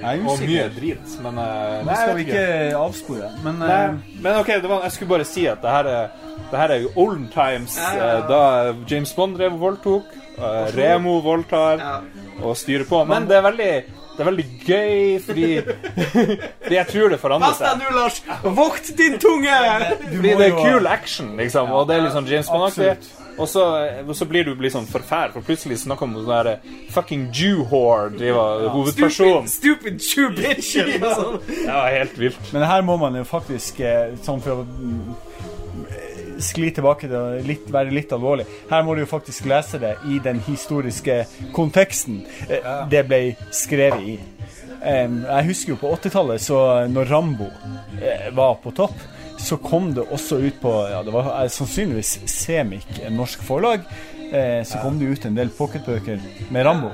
[0.00, 2.76] Jeg er og mye drit, men uh, Nå skal vi ikke.
[2.78, 3.30] avspore.
[3.44, 6.08] Men Nei, eh, men ok, det var, jeg skulle bare si at det her er,
[6.52, 8.18] det her er jo olden times, Ja, ja, ja.
[8.18, 12.00] eh, da James Bond drev og voldtok, eh, Remo voldtar Ja.
[12.42, 13.04] og styrer på.
[13.08, 13.72] Men det er veldig,
[14.14, 15.50] det er veldig gøy, fordi,
[16.62, 17.82] fordi jeg tror det forandrer Pass deg seg.
[17.82, 18.22] nå, Lars!
[18.60, 19.58] Vokt din tunge!
[20.14, 23.12] Fordi det er cool kul action, liksom, og det er litt sånn James Bond-aktig.
[23.34, 23.62] Og så,
[24.06, 26.60] og så blir du liksom forferd, for plutselig snakker om sånn der
[26.94, 28.44] fucking Jew whore, ja.
[28.70, 29.48] hovedpersonen.
[29.50, 30.76] Stupid, stupid Jew bitch!
[31.66, 32.52] Det var helt vilt.
[32.54, 34.66] Men her må man jo faktisk, eh, sånn for å
[36.42, 39.96] skli tilbake til å litt, være litt alvorlig, her må du jo faktisk lese det
[40.10, 41.22] i den historiske
[41.56, 43.22] konteksten eh, det ble
[43.54, 44.18] skrevet i.
[44.84, 46.58] Jeg husker jo på 80-tallet, så
[46.92, 47.46] når Rambo
[48.02, 48.98] eh, var på topp,
[49.40, 53.84] så kom det også ut på ja, det var eh, sannsynligvis Semik, en norsk forlag,
[54.30, 56.20] eh, så kom det ut en del pocketbøker
[56.50, 56.92] med Rambo.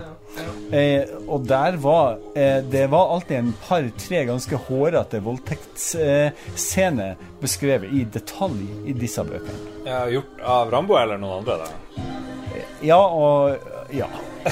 [0.70, 8.04] Eh, og der var eh, Det var alltid en par-tre ganske hårete voldtektsscener beskrevet i
[8.04, 9.58] detalj i disse bøkene.
[9.88, 11.68] Ja, gjort av Rambo eller noen andre, da?
[12.86, 13.58] Ja og
[13.92, 14.06] ja.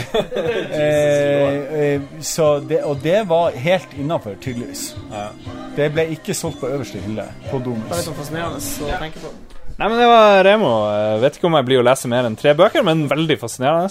[0.73, 4.91] eh, eh, så det, og det var helt innafor, tydeligvis.
[5.13, 5.29] Ja.
[5.77, 7.95] Det ble ikke solgt på øverste hylle på Det er Domus.
[7.95, 9.33] litt fascinerende å tenke på.
[9.79, 10.71] Nei, men det var Remo.
[10.91, 13.87] Jeg vet ikke om jeg blir å lese mer enn tre bøker, men veldig fascinerende.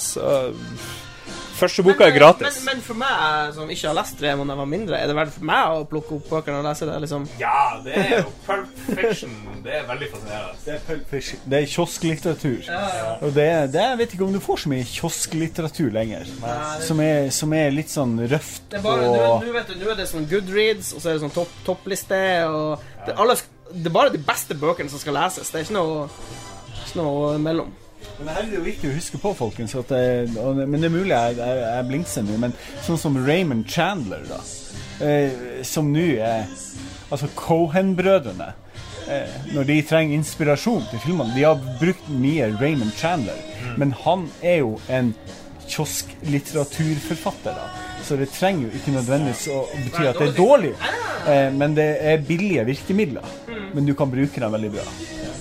[1.58, 2.60] Første boka er gratis.
[2.62, 5.16] Men, men for meg som ikke har lest det da jeg var mindre, er det
[5.18, 6.98] verdt for meg å plukke opp bøkene og lese det?
[7.04, 7.26] liksom?
[7.42, 9.34] Ja, det er jo Pulp Fiction.
[9.66, 10.60] Det er veldig fascinerende.
[10.66, 11.42] Det er Pulp Fiction.
[11.50, 12.70] Det er kiosklitteratur.
[13.26, 16.30] Og det, det jeg vet ikke om du får så mye kiosklitteratur lenger.
[16.86, 19.76] Som er, som er litt sånn røft Det er bare, nå, og nå vet du,
[19.82, 23.38] nå er det sånn Goodreads, og så er det sånn topp, toppliste, og det, alle,
[23.74, 25.50] det er bare de beste bøkene som skal leses.
[25.50, 26.08] Det er ikke noe,
[26.86, 27.74] ikke noe mellom.
[28.18, 29.92] Men her er det jo viktig å huske på, folkens, og,
[30.58, 32.56] men det er mulig jeg, jeg, jeg blingser nå, men
[32.86, 34.40] sånn som Raymond Chandler, da,
[35.06, 36.48] eh, som nå er
[37.08, 38.50] Altså Cohen-brødrene.
[39.08, 43.38] Eh, når de trenger inspirasjon til filmene De har brukt mye Raymond Chandler,
[43.80, 45.14] men han er jo en
[45.68, 47.70] kiosklitteraturforfatter, da.
[48.04, 50.74] Så det trenger jo ikke nødvendigvis å bety at det er dårlig,
[51.28, 53.32] eh, men det er billige virkemidler.
[53.72, 54.86] Men du kan bruke dem veldig bra.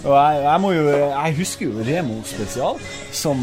[0.06, 2.78] Og jeg, jeg må jo Jeg husker jo Remo spesial
[3.14, 3.42] som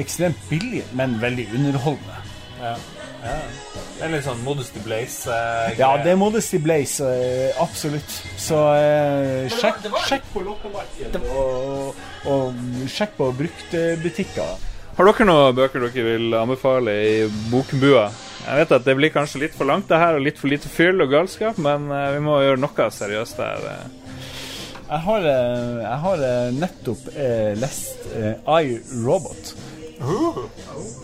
[0.00, 2.18] ekstremt billig, men veldig underholdende.
[2.60, 2.74] Ja,
[3.96, 5.38] Det er litt sånn Modesty Blaze.
[5.78, 8.18] Ja, det er Modesty Blaze, eh, absolutt.
[8.36, 11.96] Så eh, sjekk, sjekk på loppemarkedet og,
[12.28, 12.60] og
[12.92, 14.52] sjekk på bruktbutikker.
[14.96, 17.16] Har dere noen bøker dere vil anbefale i
[17.50, 18.06] bokbua?
[18.46, 20.68] Jeg vet at det blir kanskje litt for langt det her, og litt for lite
[20.70, 23.70] fyll og galskap, men eh, vi må gjøre noe seriøst der.
[24.86, 24.92] Eh.
[24.92, 29.54] Jeg har, eh, jeg har eh, nettopp eh, lest eh, I, Robot.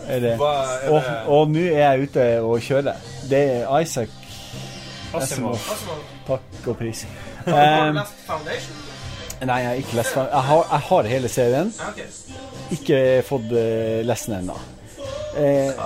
[0.07, 0.35] Er det?
[0.37, 0.51] Hva
[0.83, 1.13] er Og, det?
[1.33, 2.99] og nå er jeg ute og kjører.
[3.29, 4.09] Det er Isaac
[5.13, 5.55] Asimov.
[5.57, 6.03] Asimov.
[6.27, 7.05] Takk og pris.
[7.45, 8.77] Har du Um, lest Foundation?
[9.43, 10.27] nei, jeg har ikke lest den.
[10.31, 11.73] Jeg har, jeg har hele serien.
[12.71, 14.55] Ikke fått uh, lest den ennå.
[15.35, 15.81] Eh,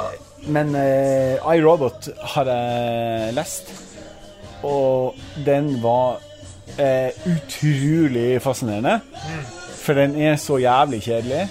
[0.53, 3.71] men eh, iRobot har jeg lest,
[4.67, 5.15] og
[5.47, 6.19] den var
[6.77, 8.99] eh, utrolig fascinerende.
[9.81, 11.47] For den er så jævlig kjedelig.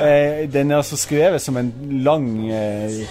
[0.00, 1.72] Eh, den er altså skrevet som en
[2.02, 3.02] lang eh,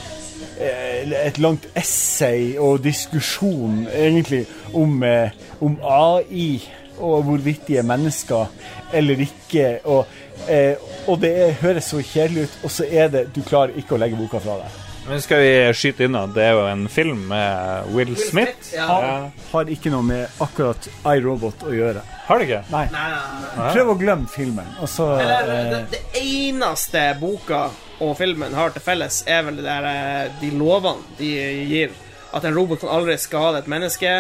[0.60, 5.30] eh, Et langt essay og diskusjon, egentlig, om, eh,
[5.62, 6.60] om AI
[7.00, 8.46] og hvorvidt de er mennesker
[8.94, 9.80] eller ikke.
[9.84, 10.06] Og,
[10.50, 10.76] eh,
[11.08, 14.02] og det er, høres så kjedelig ut, og så er det Du klarer ikke å
[14.02, 14.79] legge boka fra deg.
[15.10, 18.74] Men skal vi skyte inn at det er jo en film med Will Smith?
[18.76, 18.86] Ja.
[18.86, 22.04] Har, har ikke noe med akkurat iRobot å gjøre.
[22.28, 22.60] Har det ikke?
[22.70, 22.84] Nei.
[22.94, 23.70] Nei, nei, nei.
[23.74, 27.64] Prøv å glemme filmen, og så Eller, eh, det, det eneste boka
[28.00, 31.32] og filmen har til felles, er vel det der, eh, de lovene de
[31.72, 31.96] gir.
[32.30, 34.12] At en robot kan aldri skade et menneske,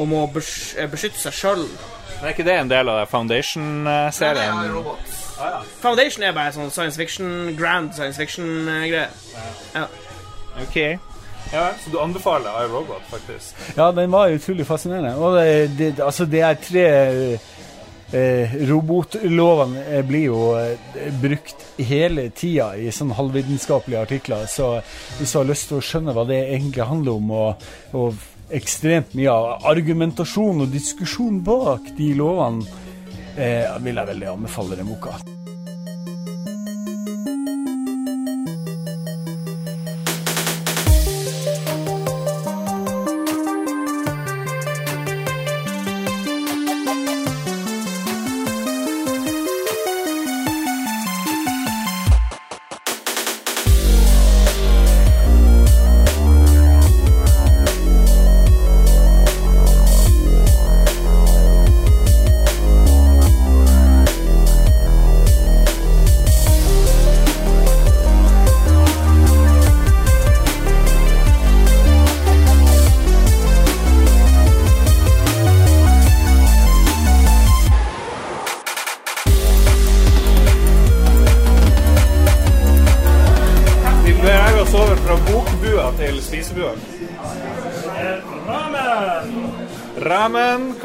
[0.00, 1.66] og må eh, beskytte seg sjøl.
[2.14, 4.80] Men er ikke det en del av Foundation-serien?
[5.82, 9.10] Foundation er bare sånn science fiction, grand science fiction-greie.
[9.76, 9.84] Ja.
[10.60, 10.76] OK.
[11.52, 13.56] Ja, Så du anbefaler iRobot, faktisk?
[13.76, 15.16] Ja, den var utrolig fascinerende.
[15.16, 16.84] Og det, det, altså, de er tre
[18.12, 24.46] eh, robotlovene eh, blir jo eh, brukt hele tida i sånne halvvitenskapelige artikler.
[24.48, 24.78] Så
[25.18, 29.14] hvis du har lyst til å skjønne hva det egentlig handler om, og, og ekstremt
[29.18, 32.64] mye av argumentasjon og diskusjon bak de lovene,
[33.36, 35.16] eh, vil jeg veldig anbefale dem boka.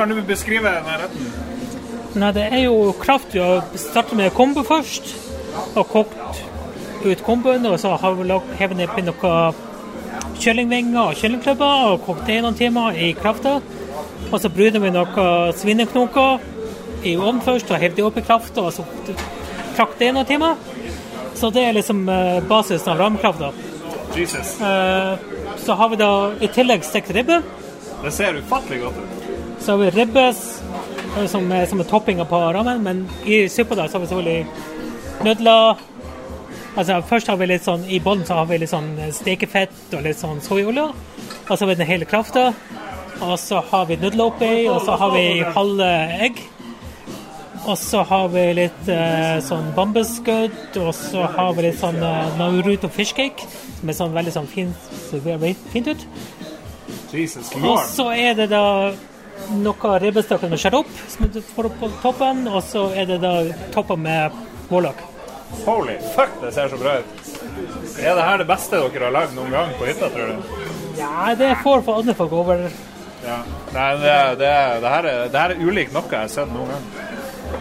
[0.07, 1.31] Kan du beskrive denne retten?
[2.17, 5.13] Nei, det er jo kraftig å starte med kombo først.
[5.77, 6.43] Og kokt
[7.05, 9.55] ut komboen, og så har vi lagt- hevet ned noen
[10.39, 13.59] kyllingvinger og kyllingklubber og kokt det noen timer i krafta.
[14.31, 16.39] Og så bryter vi noen svineknoker
[17.03, 18.85] i ovnen først og hever det opp i krafta, og så
[19.75, 20.55] trakk det noen timer.
[21.35, 23.51] Så det er liksom eh, basisen av rammekrafta.
[24.15, 24.55] Jesus.
[24.61, 25.17] Eh,
[25.57, 27.43] så har vi da i tillegg stekt ribbe.
[28.03, 29.26] Det ser ufattelig godt ut.
[29.67, 30.39] Så har vi ribbes
[31.17, 34.09] eh, som, er- som er toppinga på rammen, men i suppa da så har vi
[34.13, 35.81] selvfølgelig nudler.
[36.77, 40.05] Altså Først har vi litt sånn i bunnen så har vi litt sånn stekefett og
[40.05, 40.85] litt sånn soyaolje.
[41.47, 42.51] Og så har vi den hele krafta.
[43.25, 45.89] Og så har vi nudler oppi, og så har vi halve
[46.27, 46.39] egg.
[47.67, 52.37] Og så har vi litt eh, sånn bambusskudd, og så har vi litt sånn eh,
[52.39, 53.49] Naruto fishcake,
[53.81, 55.25] som er sånn veldig sånn fint, ser
[55.73, 56.05] fint ut.
[57.11, 58.63] Jesus Og så er det da
[59.63, 63.33] noe ribbestykker med opp, som du får opp på toppen, og så er det da
[63.75, 64.35] toppa med
[64.69, 65.03] vårløk.
[65.65, 67.31] Holy fuck, det ser så bra ut.
[68.03, 70.65] Er det her det beste dere har lagd noen gang på hytta, tror du?
[70.99, 72.67] Ja, det får for andre folk over.
[73.25, 73.39] Ja.
[73.73, 74.51] Nei, det, det,
[74.83, 76.85] det, her er, det her er ulikt noe jeg har sett noen gang.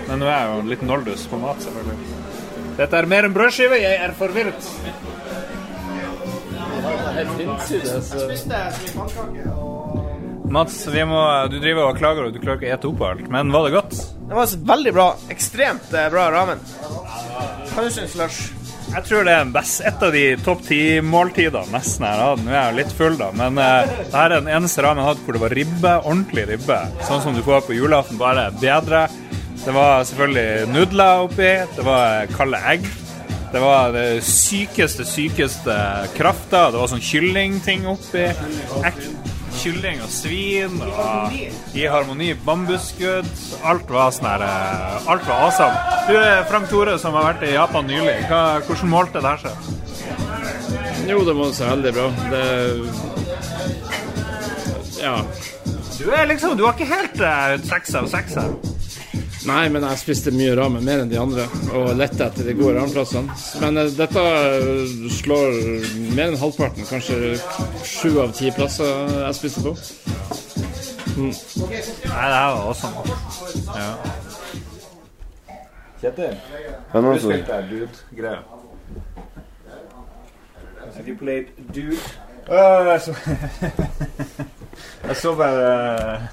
[0.09, 2.17] Men nå er jeg jo en liten noldus på mat, selvfølgelig.
[2.77, 3.79] Dette er mer enn brødskive.
[3.81, 4.61] Jeg er forvirret.
[10.51, 11.21] Mats, vi må,
[11.51, 13.75] du driver og klager og du klarer ikke å ete opp alt, men var det
[13.75, 13.97] godt?
[14.29, 15.07] Det var veldig bra.
[15.33, 16.63] Ekstremt eh, bra ramen.
[17.73, 18.39] Hva du syns Lars?
[18.87, 22.45] Jeg tror det er best, et av de topp ti-måltidene nesten jeg har hatt.
[22.47, 25.09] Nå er jeg litt full, da, men uh, det her er den eneste ramen jeg
[25.09, 26.79] har hatt hvor det var ribbe, ordentlig ribbe.
[27.09, 29.07] Sånn som du får på julaften, bare bedre.
[29.65, 32.87] Det var selvfølgelig nudler oppi, det var kalde egg.
[33.51, 35.77] Det var det sykeste, sykeste
[36.15, 36.69] krafta.
[36.71, 38.29] Det var sånn kyllingting oppi.
[38.87, 38.99] Ek
[39.61, 41.35] kylling og svin og
[41.77, 43.29] i harmoni bambusskudd.
[43.67, 45.99] Alt var sånn her eh, Alt var awesome.
[46.09, 48.17] Du er Frank Tore som har vært i Japan nylig.
[48.31, 49.55] Hva, hvordan målte det her seg?
[51.07, 52.09] Jo, det må se veldig bra.
[52.33, 52.45] Det
[55.03, 55.19] Ja.
[55.97, 58.76] Du er liksom Du har ikke helt uh, seks av seks her.
[59.47, 61.45] Nei, men jeg spiste mye ramen, mer enn de andre,
[61.77, 63.37] og lette etter de gode ramplassene.
[63.63, 65.61] Men uh, dette eh, slår
[66.17, 67.37] mer enn halvparten, kanskje
[67.87, 68.91] sju av ti plasser
[69.23, 69.75] jeg spiste på.
[71.17, 73.07] Nei, det her var awesome.
[73.77, 73.93] Ja.
[76.03, 76.37] Kjetil,
[76.93, 78.43] du spilte der dude-greia.
[80.97, 81.45] Have you played
[81.75, 82.01] dude?
[82.51, 83.15] Uh, jeg så
[85.09, 86.29] Jeg så bare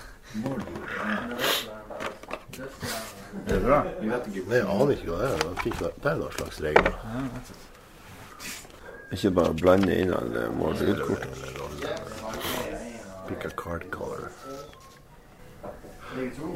[2.53, 3.79] Det er bra.
[4.01, 4.07] Jeg.
[4.47, 5.37] Nei, jeg aner ikke hva det er.
[5.47, 6.93] Jeg fikk det det er noen slags regler.
[9.13, 11.27] Ikke bare blande inn alle mål og utkort.
[13.27, 14.29] Pick a card color.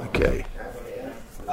[0.09, 0.45] Okay.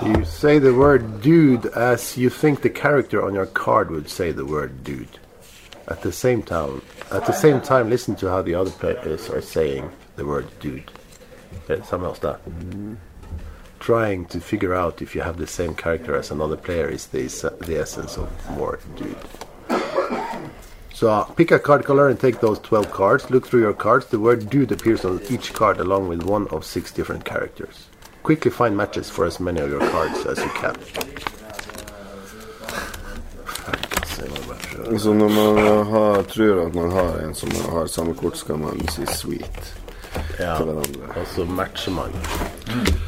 [0.04, 4.32] You say the word dude as you think the character on your card would say
[4.32, 5.18] the word dude.
[5.86, 6.82] At the same time,
[7.12, 10.90] at the same time, listen to how the other players are saying the word dude.
[11.68, 12.36] Eh, Samme hos deg.
[13.84, 17.20] Trying to figure out if you have the same character as another player is the,
[17.66, 19.14] the essence of more dude.
[20.94, 23.28] So uh, pick a card color and take those 12 cards.
[23.28, 24.06] Look through your cards.
[24.06, 27.88] The word dude appears on each card along with one of six different characters.
[28.22, 30.76] Quickly find matches for as many of your cards as you can.
[34.98, 38.88] Så når man har, tror at man har en som har samme kort, skal man
[38.88, 39.83] si sweet
[40.38, 40.56] Ja.
[40.56, 41.20] til hverandre.
[41.20, 42.12] Og så matcher man.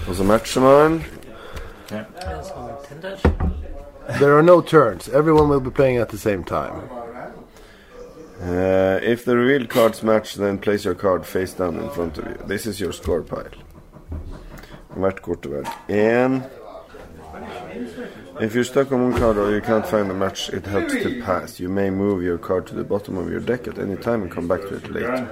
[0.08, 1.04] Og så matcher man.
[4.08, 5.08] There are no turns.
[5.08, 6.72] Everyone will be playing at the same time.
[8.42, 12.24] Uh, if the revealed cards match, then place your card face down in front of
[12.26, 12.36] you.
[12.46, 13.50] This is your score pile.
[14.94, 16.42] Hvert kort er verdt én.
[18.40, 21.22] If you're stuck on one card or you can't find a match it helps to
[21.22, 24.22] pass, you may move your card to the bottom of your deck at any time
[24.22, 25.28] and come back to it later.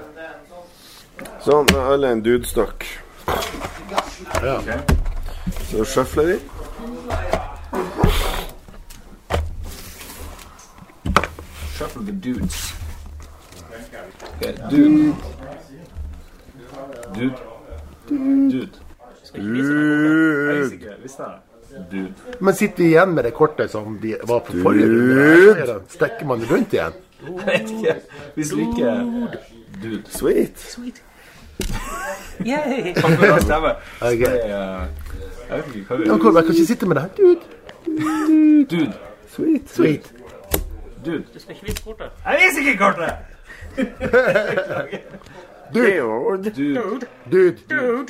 [1.45, 2.87] Sånn, da er alle en dudestokk.
[4.43, 4.59] Ja.
[5.69, 6.39] Så sjøfler vi.
[11.75, 12.75] Shuffle the dudes.
[14.37, 15.15] Okay, dude.
[17.15, 17.35] Dude.
[18.09, 18.51] Dude.
[18.51, 18.69] Dude.
[19.35, 21.29] Jeg jeg?
[21.91, 22.15] Dude.
[22.41, 25.81] Men sitter vi igjen med det kortet som de var på forrige runde?
[25.91, 26.93] Stekker man det rundt igjen?
[27.25, 27.97] Jeg vet ikke.
[28.35, 28.95] Hvis du ikke
[29.83, 30.03] Dude.
[30.09, 30.77] Sweet.
[32.47, 32.95] Yay!
[32.95, 33.69] Takk for at stemme.
[34.01, 34.19] Ok.
[34.19, 34.87] Det er-
[35.51, 37.11] Jeg vet ikke hva vi Ja, Kolberg, kan ikke sitte med det her.
[37.17, 37.41] Dude.
[38.71, 38.93] Dude.
[39.29, 39.71] Sweet.
[39.71, 40.13] Sweet.
[41.07, 41.25] Dude.
[41.35, 42.07] Du skal ikke vise kortet.
[42.25, 43.13] Jeg viser ikke kortet!
[45.75, 46.01] Dude.
[46.57, 47.01] Dude.
[47.33, 47.57] Dude.
[47.71, 48.07] Dude,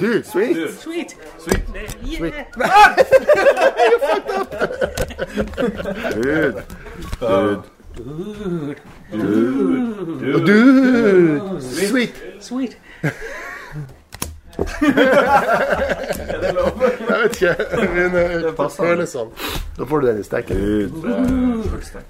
[0.00, 0.24] Dude.
[0.24, 0.56] Sweet.
[0.56, 0.72] Dude.
[0.74, 1.16] sweet.
[1.38, 1.66] Sweet.
[2.04, 2.18] Yeah.
[2.18, 2.34] Sweet.
[6.14, 6.62] Dude.
[7.20, 7.62] Dude.
[7.96, 8.74] Dude.
[11.60, 12.14] Sweet.
[12.40, 12.78] Sweet.
[14.58, 14.64] Jeg
[17.22, 17.56] vet ikke.
[17.94, 19.30] Men eh, det føles sånn.
[19.78, 20.56] Da får du den i stekken.
[20.56, 20.90] Dude.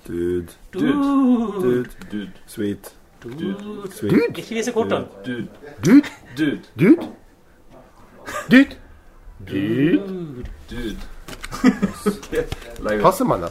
[0.07, 0.47] Dude.
[0.73, 0.93] Dude.
[1.63, 1.91] Dude.
[2.13, 2.31] Dude.
[2.47, 2.93] Sweet.
[3.25, 3.55] Dude.
[4.01, 4.23] Dude.
[4.37, 5.05] Ikke vise kortene.
[5.27, 5.47] Dude.
[5.85, 6.09] Dude.
[6.37, 6.59] Dude.
[6.81, 7.09] Dude.
[8.51, 8.75] Dude.
[9.49, 10.03] Dude.
[10.71, 10.97] Dude.
[13.03, 13.47] Passer man da?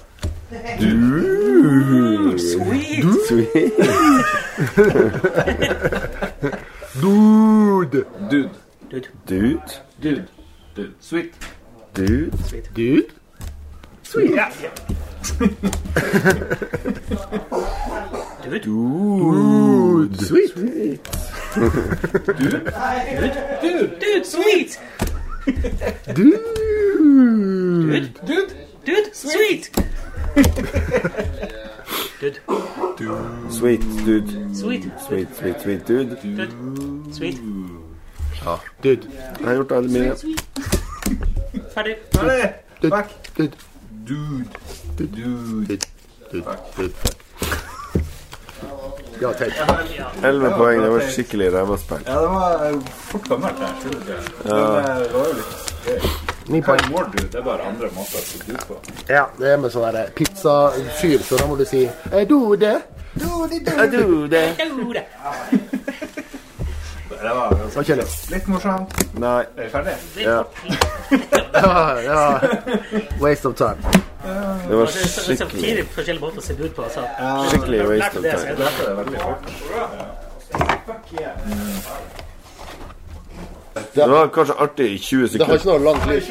[0.80, 2.40] Dude.
[2.40, 3.04] Sweet.
[3.28, 3.54] Sweet.
[7.02, 8.06] Dude.
[8.30, 8.52] Dude.
[9.26, 9.62] Dude.
[10.00, 10.28] Dude.
[10.76, 10.94] Dude.
[11.00, 11.34] Sweet.
[11.94, 12.40] Dude.
[12.46, 12.74] Sweet.
[12.74, 13.14] Dude.
[14.04, 14.36] Sweet.
[14.36, 14.52] Yeah.
[18.62, 20.16] Dude.
[20.22, 20.54] Sweet.
[23.62, 24.00] Dude.
[24.00, 24.80] Dude, sweet.
[26.14, 26.40] Dude.
[28.26, 28.54] Dude,
[28.86, 29.70] dude, sweet.
[32.22, 32.40] Dude,
[33.50, 33.82] Sweet.
[34.06, 34.56] Dude.
[34.56, 34.84] sweet.
[35.08, 36.18] Sweet, sweet, sweet dude.
[36.24, 37.38] Dude, sweet.
[38.46, 38.56] Ja.
[38.84, 39.08] Dude.
[39.40, 40.16] Jeg har gjort alle mine.
[41.74, 41.96] Ferdig.
[42.14, 42.54] Dude.
[42.82, 43.06] fuck
[43.38, 43.52] Dude.
[44.08, 44.46] Dude.
[44.98, 45.08] Dude.
[45.68, 45.80] Dude.
[46.32, 46.44] Dude.
[46.78, 46.94] Dude.
[49.22, 49.54] Ja, teit.
[50.24, 50.82] Elleve poeng.
[50.84, 51.78] Det var skikkelig ræva.
[52.08, 53.68] Ja, det var fort gammelt der.
[53.82, 54.24] skjønner du ikke?
[54.44, 56.90] Men eh, det var jo litt Ni poeng.
[56.92, 57.28] More du?
[57.28, 58.76] det er bare andre måter å sitte ut på.
[59.08, 62.82] Ja, det er med sånn pizzafyr, så da må du si eh, Dude.
[63.14, 63.60] Dude.
[63.92, 64.94] du Det Du
[67.24, 67.80] Det var altså
[68.34, 68.92] litt morsomt.
[69.16, 69.46] Nei.
[69.56, 69.98] Er vi ferdige?
[70.20, 70.44] Ja.
[71.54, 72.40] Ja, ja.
[73.22, 73.78] Waste of time.
[74.68, 76.82] Det var Det skikkelig fire forskjellige måter å se ut på.
[76.84, 77.02] Altså.
[77.52, 78.56] Skikkelig waste of det, så time.
[78.58, 79.44] det- er veldig fort.
[83.94, 85.46] Det var kanskje artig i 20 sekunder.
[85.46, 86.22] Det har ikke noe langt liv.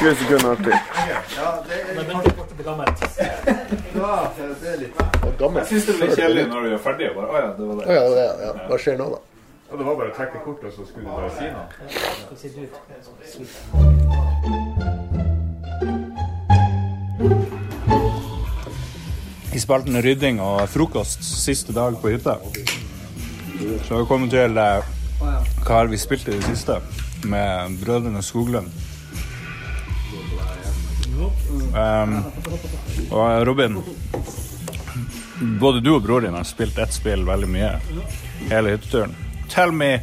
[0.00, 0.74] 20 sekunder artig.
[1.36, 2.64] Ja, det er
[5.38, 5.70] gammelt.
[5.70, 7.06] Jeg syns det blir kjedelig når du er ferdig.
[7.16, 7.84] Bare, å ja, det var Å det.
[7.94, 8.52] ja, det, ja.
[8.68, 9.20] Hva skjer nå, da?
[9.70, 12.76] Ja, det var bare å trekke kortet, og så skulle du bare si noe.
[19.54, 22.36] I spalten rydding og frokost siste dag på hytta.
[23.86, 24.88] Så har vi kommet til eh,
[25.66, 26.80] hva har vi spilt i det siste
[27.26, 28.70] med Brødrene Skoglund.
[31.76, 32.24] Um,
[33.10, 33.78] og Robin,
[35.60, 37.70] både du og bror din har spilt ett spill veldig mye
[38.50, 39.16] hele hytteturen.
[39.50, 40.00] Tell me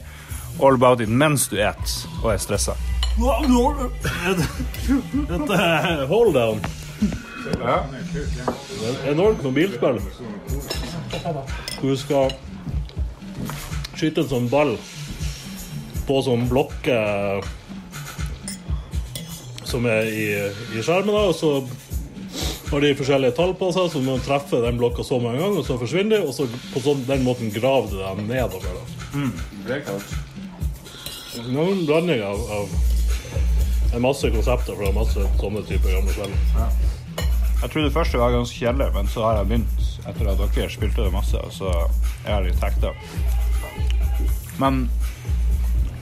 [0.59, 2.75] all about it mens du et og er stressa.
[5.53, 6.61] Eh, hold down.
[8.83, 9.99] Et enormt mobilspill.
[11.79, 12.33] Hvor du skal
[13.95, 14.75] skyte en sånn ball
[16.07, 16.97] på sånn blokke
[19.73, 20.27] som er i,
[20.77, 21.53] i skjermen, da, og så
[22.73, 25.61] har de forskjellige tall på seg, så du må treffe den blokka så mange ganger,
[25.61, 28.79] og så forsvinner de, og så på sånn, den måten graver du dem nedover.
[28.79, 29.27] Da.
[29.67, 30.15] Det er klart.
[31.33, 36.33] Det er en blanding av, av en masse konsepter fra masse sånne typer gamle spill.
[37.63, 40.69] Jeg trodde først det var ganske kjedelig, men så har jeg begynt etter at dere
[40.73, 41.71] spilte det masse, og så
[42.25, 42.91] er jeg litt hekta.
[44.61, 44.83] Men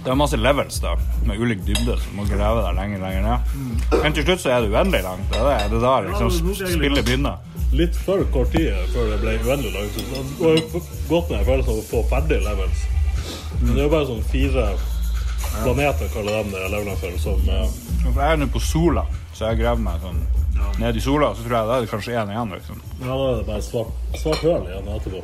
[0.03, 0.95] det er masse levels da,
[1.29, 3.99] med ulik dybde, så du må grave deg lenger lenger ned.
[4.03, 5.27] Men til slutt så er det uendelig langt.
[5.29, 7.37] Det er det, det er da liksom Ja, det spillet begynner.
[7.71, 9.93] litt for kort tid før det ble uendelig langt.
[9.93, 12.81] Så Det var gått godt med en følelse av å få ferdig levels.
[13.61, 14.65] Men det er jo bare sånn fire
[15.61, 17.61] planeter, kaller de det levelene for, som ja.
[18.01, 19.05] For jeg er nå på Sola,
[19.37, 20.21] så jeg graver meg sånn
[20.81, 22.51] ned i Sola, så tror jeg det er kanskje én igjen.
[22.57, 22.81] liksom.
[23.01, 25.21] Ja, da er det bare svart, svart høl igjen etterpå.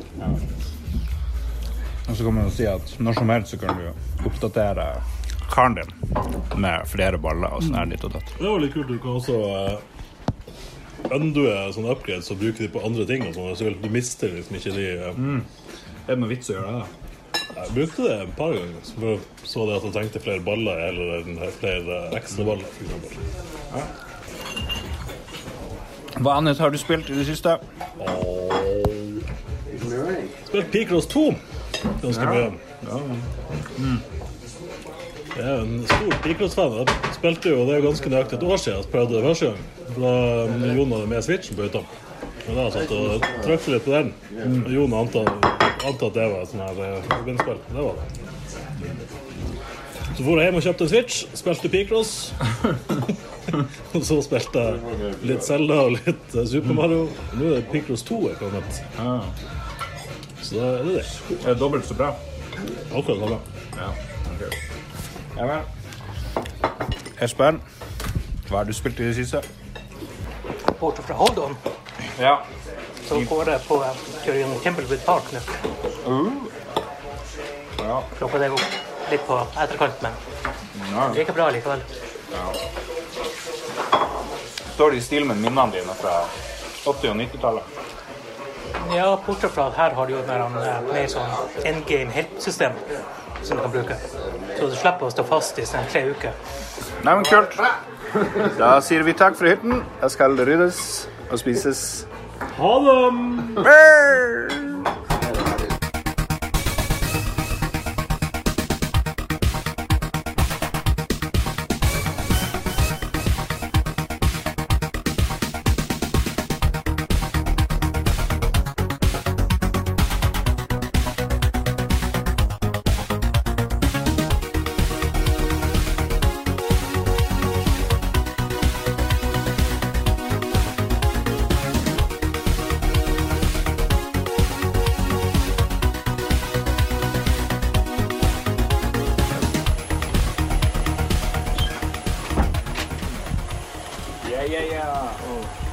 [2.08, 4.86] Og så kan man jo si at når som helst så kan du oppdatere
[5.50, 5.90] karen din
[6.60, 8.28] med flere baller og sånn her ditt og datt.
[8.38, 8.88] Det var litt kult.
[8.88, 9.76] Du kan også uh,
[11.14, 13.26] undoe sånne upgrades og bruke de på andre ting.
[13.28, 15.12] og sånn, så du mister liksom ikke de eh,
[16.06, 16.86] Det er med vits å gjøre det.
[17.58, 18.82] Jeg brukte det et par ganger.
[18.86, 19.20] Så jeg
[19.52, 21.08] så det at jeg trengte flere baller eller
[21.58, 22.68] flere ekstra baller.
[22.76, 23.12] For eksempel.
[26.18, 27.58] Hva annet har du spilt i det siste?
[30.48, 31.28] Spilt Picross 2
[32.02, 32.50] ganske Ja.
[32.50, 33.98] mye.
[35.38, 36.72] Jeg er en stor Picross-fan.
[36.82, 39.58] Jeg spilte jo, Det er ganske nøyaktig et år siden jeg prøvde det første gang.
[39.98, 40.12] Da
[40.44, 41.82] um, Jon hadde med Switchen på hytta.
[42.48, 44.12] Da satt jeg og trykte litt på den.
[44.64, 47.60] Og Jon antar at det var et sånt her eh, forbindespill.
[47.68, 48.02] Det var det.
[50.16, 52.14] Så for jeg hjem og kjøpte en Switch, spilte Picross.
[53.94, 57.04] og så spilte jeg litt Zelda og litt eh, Super Mario.
[57.36, 58.82] Nå er det Picross 2 er kommet.
[60.48, 61.06] Så da er det det.
[61.44, 62.14] Er det dobbelt så bra?
[62.96, 63.38] Akkurat samme.
[63.76, 63.88] Ja,
[64.32, 64.50] okay.
[65.36, 65.60] Ja vel.
[67.20, 67.58] Espen,
[68.48, 69.42] hva har du spilt i det siste?
[70.80, 71.56] Borte fra Holdon?
[72.18, 72.38] Ja.
[73.08, 73.92] så går jeg på å
[74.64, 75.40] Kimblewood Park nå.
[77.82, 78.00] Ja.
[78.18, 78.58] Klokka er jo
[79.10, 80.12] litt på etterkant, men
[80.94, 81.08] Ja.
[81.12, 81.82] like bra likevel.
[84.74, 86.24] Står det i stil med minnene dine fra
[86.84, 87.64] 80- og 90-tallet?
[88.94, 92.72] Ja, bortsett fra at her har du jo mer, eh, mer sånn endgame help-system
[93.42, 93.96] som du kan bruke.
[94.58, 96.32] Så du slipper å stå fast i sånn tre uker.
[97.04, 97.58] Nei, men kult.
[98.58, 99.82] Da sier vi takk for hytten.
[100.02, 102.06] Jeg skal ryddes og spises.
[102.58, 103.02] Ha det!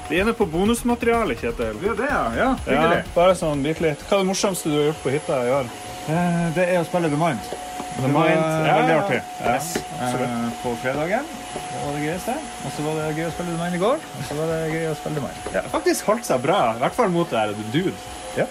[0.09, 1.77] Vi er inne på bonusmateriale, Kjetil.
[1.81, 2.23] Vi er det, ja.
[2.37, 4.03] ja Ja, bare sånn bitte litt.
[4.05, 5.69] Hva er det morsomste du har gjort på hytta i år?
[6.13, 7.47] Eh, Det er å spille The Mind.
[7.95, 9.21] The Mind, ja, veldig artig.
[9.41, 10.57] Yes, Eh, absolutt.
[10.61, 11.25] På fredagen.
[11.55, 12.33] Det var det gøyeste.
[12.67, 13.95] Og så var det gøy å spille The Mind i går.
[14.19, 15.47] Og så var det gøy å spille The Mind.
[15.55, 17.95] Ja, faktisk holdt seg bra, i hvert fall mot det her dude.
[18.37, 18.45] Ja,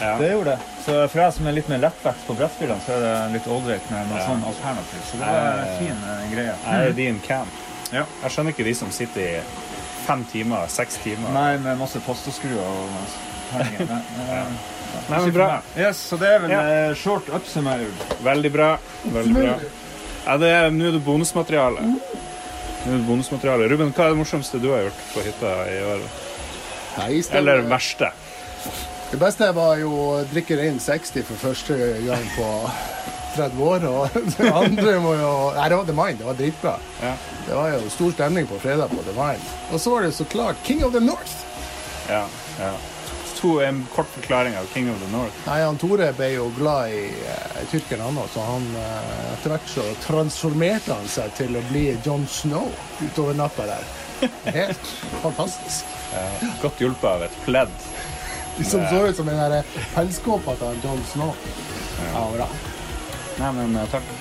[0.00, 0.12] Ja.
[0.20, 0.58] det gjorde det.
[0.84, 3.90] Så for deg som er litt mer lettvekt på brettspillene, så er det litt ålreit
[3.90, 4.26] med noe Ja.
[4.28, 5.00] sånn alternativ.
[5.10, 5.98] Så det var en Eh, fin
[6.34, 6.54] greie.
[6.66, 7.48] Jeg er din camp.
[7.92, 8.04] Ja.
[8.22, 9.40] Jeg skjønner ikke de som sitter i
[10.10, 11.30] fem timer, seks timer.
[11.34, 13.18] Nei, med masse pastaskruer og
[13.52, 13.90] terninger.
[13.94, 14.54] Nei, eh,
[15.06, 15.50] Nei, men bra.
[15.78, 16.62] Yes, så det er vel Ja.
[16.66, 17.86] eh, short upsummary.
[18.26, 18.72] Veldig bra.
[19.14, 19.54] Veldig bra.
[20.26, 21.84] Ja, det er, nå er det bonusmateriale.
[21.94, 23.68] Nå er det bonusmateriale.
[23.70, 26.02] Ruben, hva er det morsomste du har gjort på hytta i år?
[27.38, 28.10] Eller verste?
[29.10, 32.48] Det beste var jo å drikke rein 60 for første gang på
[33.40, 33.88] 30 år.
[33.90, 36.22] Og det andre må jo Nei, det var The Mind.
[36.22, 36.76] Det var dritbra.
[37.00, 37.16] Ja.
[37.48, 39.50] Det var jo stor stemning på fredag på The Mind.
[39.72, 41.36] Og så var det så klart King of the North.
[42.08, 42.24] Ja.
[42.60, 42.72] ja.
[43.40, 45.36] To, en kort forklaring av King of the North.
[45.46, 49.54] Nei, han Tore ble jo glad i uh, tyrkeren han også, så han uh, etter
[49.54, 52.68] hvert så transformerte han seg til å bli John Snow
[53.00, 53.88] utover natta der.
[54.44, 54.92] Helt
[55.24, 55.96] fantastisk.
[56.12, 56.26] Ja.
[56.60, 57.72] Godt hjulpet av et pledd.
[58.58, 59.64] De som så ut som den der
[59.94, 61.32] pelskåpa til John Snow.
[62.12, 62.50] Ja, bra.
[63.40, 64.19] Nei, men eh, takk.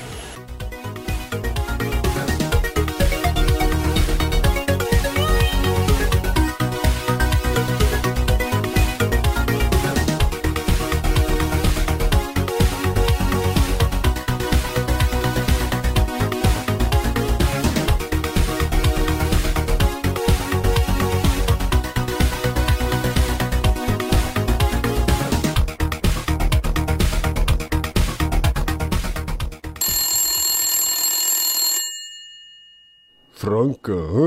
[33.60, 34.26] Franke, hæ?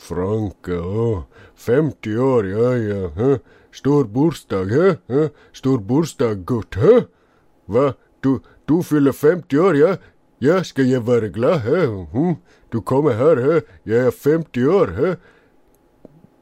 [0.00, 1.08] Franke, å.
[1.60, 3.00] 50 år, ja, ja.
[3.12, 3.40] Hæ?
[3.76, 5.26] Stor bursdag, hæ?
[5.52, 7.02] Stor bursdag, gutt, hæ?
[7.68, 7.90] Hva?
[8.24, 9.90] Du, du fyller 50 år, ja?
[10.40, 11.82] Ja, skal jeg være glad, hæ?
[12.14, 12.38] Hm?
[12.72, 13.60] Du kommer her, hæ?
[13.84, 15.12] Jeg er 50 år, hæ?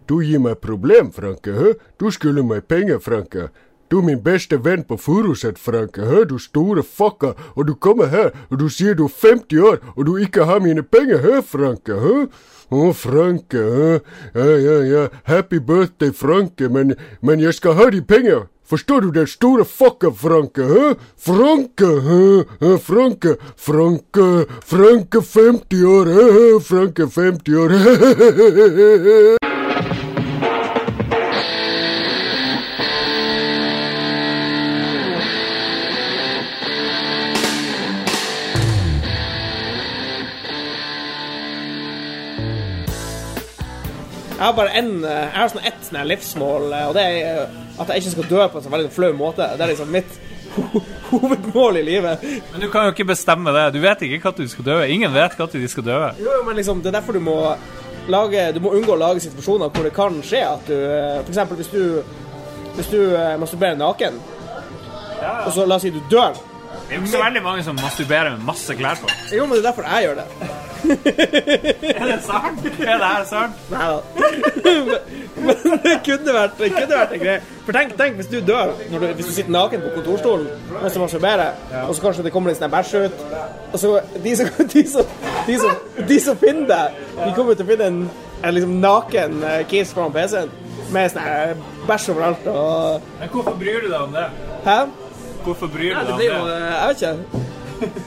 [0.06, 1.58] Du gir meg problem, Franke.
[1.58, 1.74] Hæ?
[1.98, 3.48] Du skylder meg penger, Franke.
[3.90, 6.02] Du er min beste venn på Furuset, Franke.
[6.06, 6.24] Hæ?
[6.24, 7.32] Du store fucker.
[7.54, 10.58] Og du kommer her, og du sier du er 50 år, og du ikke har
[10.60, 11.18] mine penger.
[11.22, 11.94] Hæ, Franke?
[11.94, 12.26] Hæ?
[12.70, 13.62] Å, Franke.
[13.62, 14.00] Hæ?
[14.34, 15.06] Ja, ja, ja.
[15.24, 16.68] Happy birthday, Franke.
[16.68, 18.46] Men, men jeg skal ha de penger.
[18.66, 20.66] Forstår du den store fucker, Franke?
[20.66, 20.94] Hæ?
[21.28, 22.42] Franke, hæ?
[22.60, 26.30] Hæ, Franke, Franke, Franke 50 år, hæ?
[26.34, 27.68] hæ, Franke 50 år,
[44.46, 47.16] Jeg har bare en, eh, jeg har sånn ett sånn livsmål, eh, og det er
[47.42, 49.48] eh, at jeg ikke skal dø på en sånn veldig flau måte.
[49.58, 50.12] Det er liksom mitt
[50.54, 52.22] ho hovedmål i livet.
[52.52, 53.64] Men du kan jo ikke bestemme det.
[53.74, 54.76] Du vet ikke når du skal dø.
[54.86, 55.98] Ingen vet når de skal dø.
[56.22, 57.40] Jo, men liksom, det er derfor du må
[58.06, 60.76] lage Du må unngå å lage situasjoner hvor det kan skje at du
[61.26, 61.42] F.eks.
[61.58, 61.82] Hvis du
[62.76, 63.00] Hvis du
[63.42, 64.22] masturberer naken,
[65.42, 66.38] og så la oss si du dør
[66.86, 69.10] Det er jo ikke så veldig mange som masturberer med masse klær på.
[69.34, 70.26] Jo, men det er derfor jeg gjør det.
[70.86, 72.66] Er det sant?
[72.80, 73.54] Er det her sant?
[73.70, 73.96] Nei da.
[75.46, 77.40] Men det kunne vært, det kunne vært en greie.
[77.64, 80.46] For tenk, tenk hvis du dør når du, hvis du sitter naken på kontorstolen
[80.82, 83.24] mens du masturberer, og så kanskje det kommer litt sånn bæsj ut,
[83.72, 83.90] og så
[84.24, 85.10] de som, de, som,
[85.48, 87.98] de, som, de som finner deg, de kommer til å finne en,
[88.42, 90.54] en liksom naken eh, kiss foran PC-en
[90.94, 94.28] med sånn bæsj overalt og Men hvorfor bryr du deg om det?
[94.68, 94.78] Hæ?
[95.46, 96.28] Hvorfor bryr du deg om det?
[96.28, 98.04] eh, Jeg vet ikke.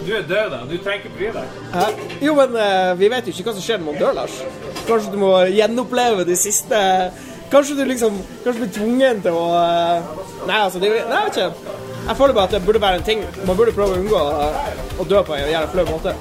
[0.00, 0.58] Du er død, da.
[0.70, 1.56] Du trenger ikke bry deg.
[1.74, 1.88] Hæ?
[2.24, 4.38] Jo, men eh, vi vet jo ikke hva som skjer når man dør, Lars.
[4.88, 6.78] Kanskje du må gjenoppleve de siste
[7.52, 10.10] Kanskje du liksom Kanskje blir tvungen til å eh,
[10.48, 11.76] Nei, altså, det, nei, jeg vet ikke.
[12.08, 14.84] Jeg føler bare at det burde være en ting man burde prøve å unngå eh,
[15.04, 16.14] å dø på en jævla flau måte.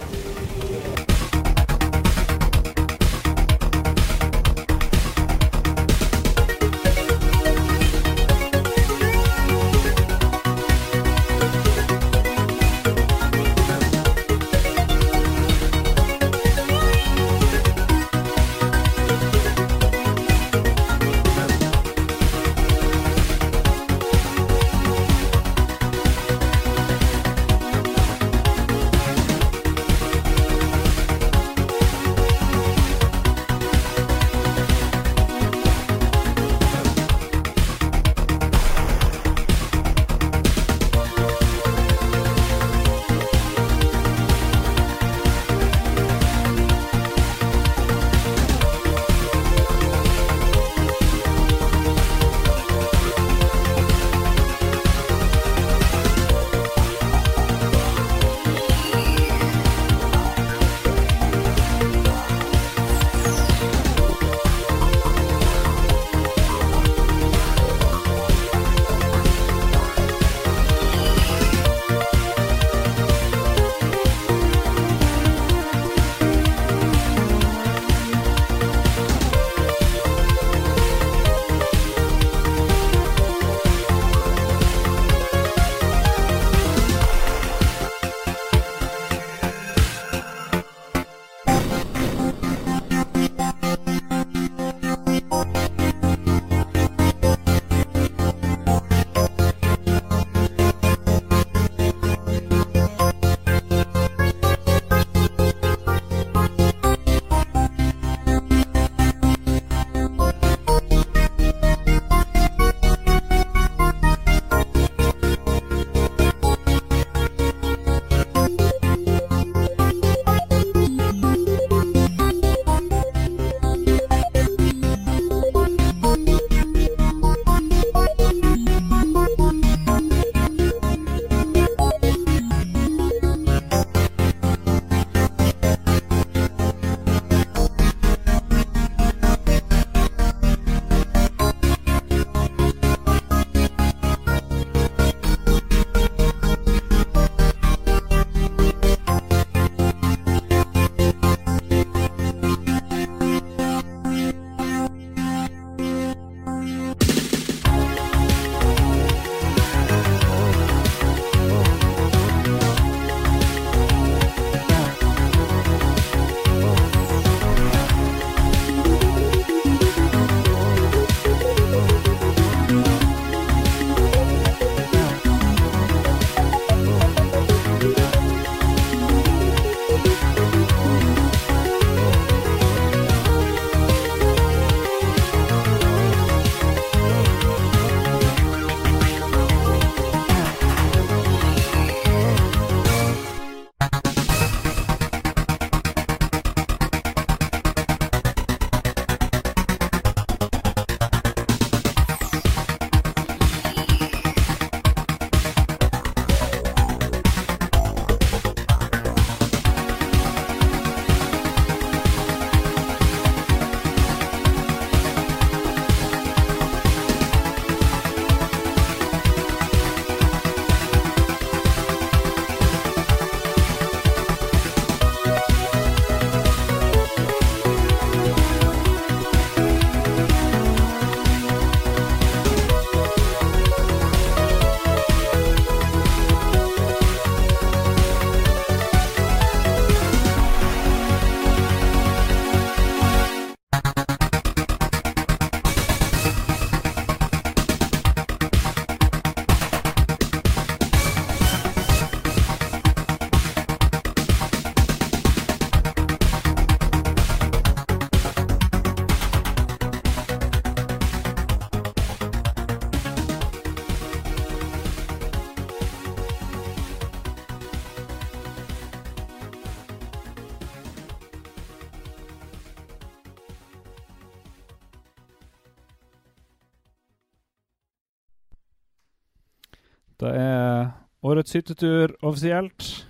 [281.30, 283.08] Årets hyttetur offisielt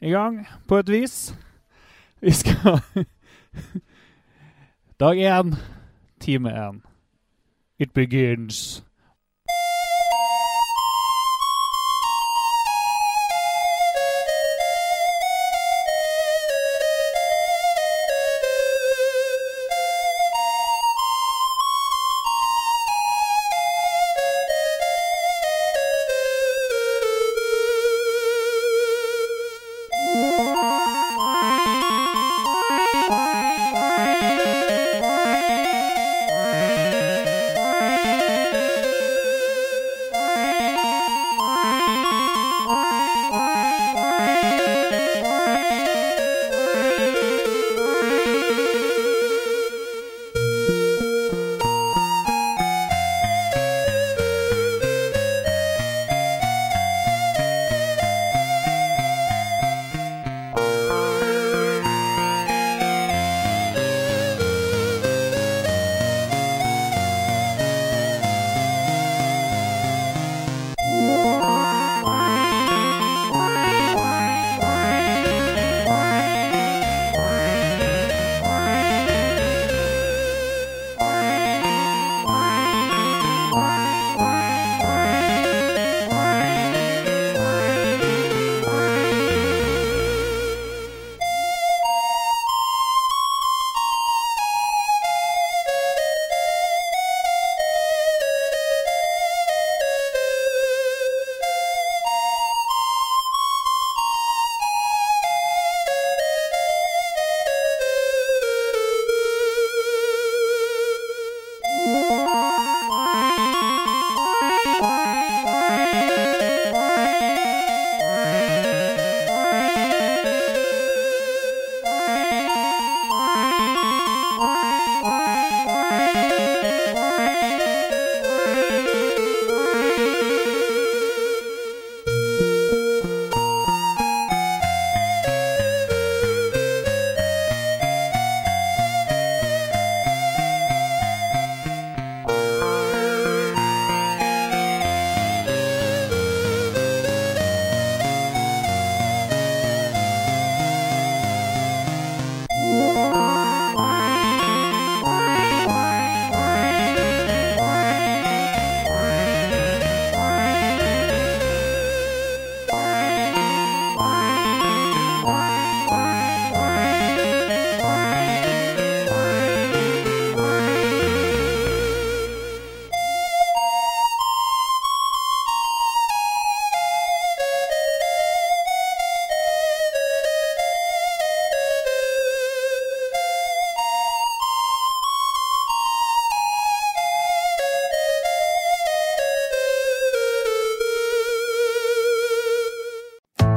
[0.00, 1.34] i gang, på et vis.
[2.20, 2.80] Vi skal
[5.00, 5.54] Dag én,
[6.20, 6.80] time én.
[7.78, 8.84] It begins.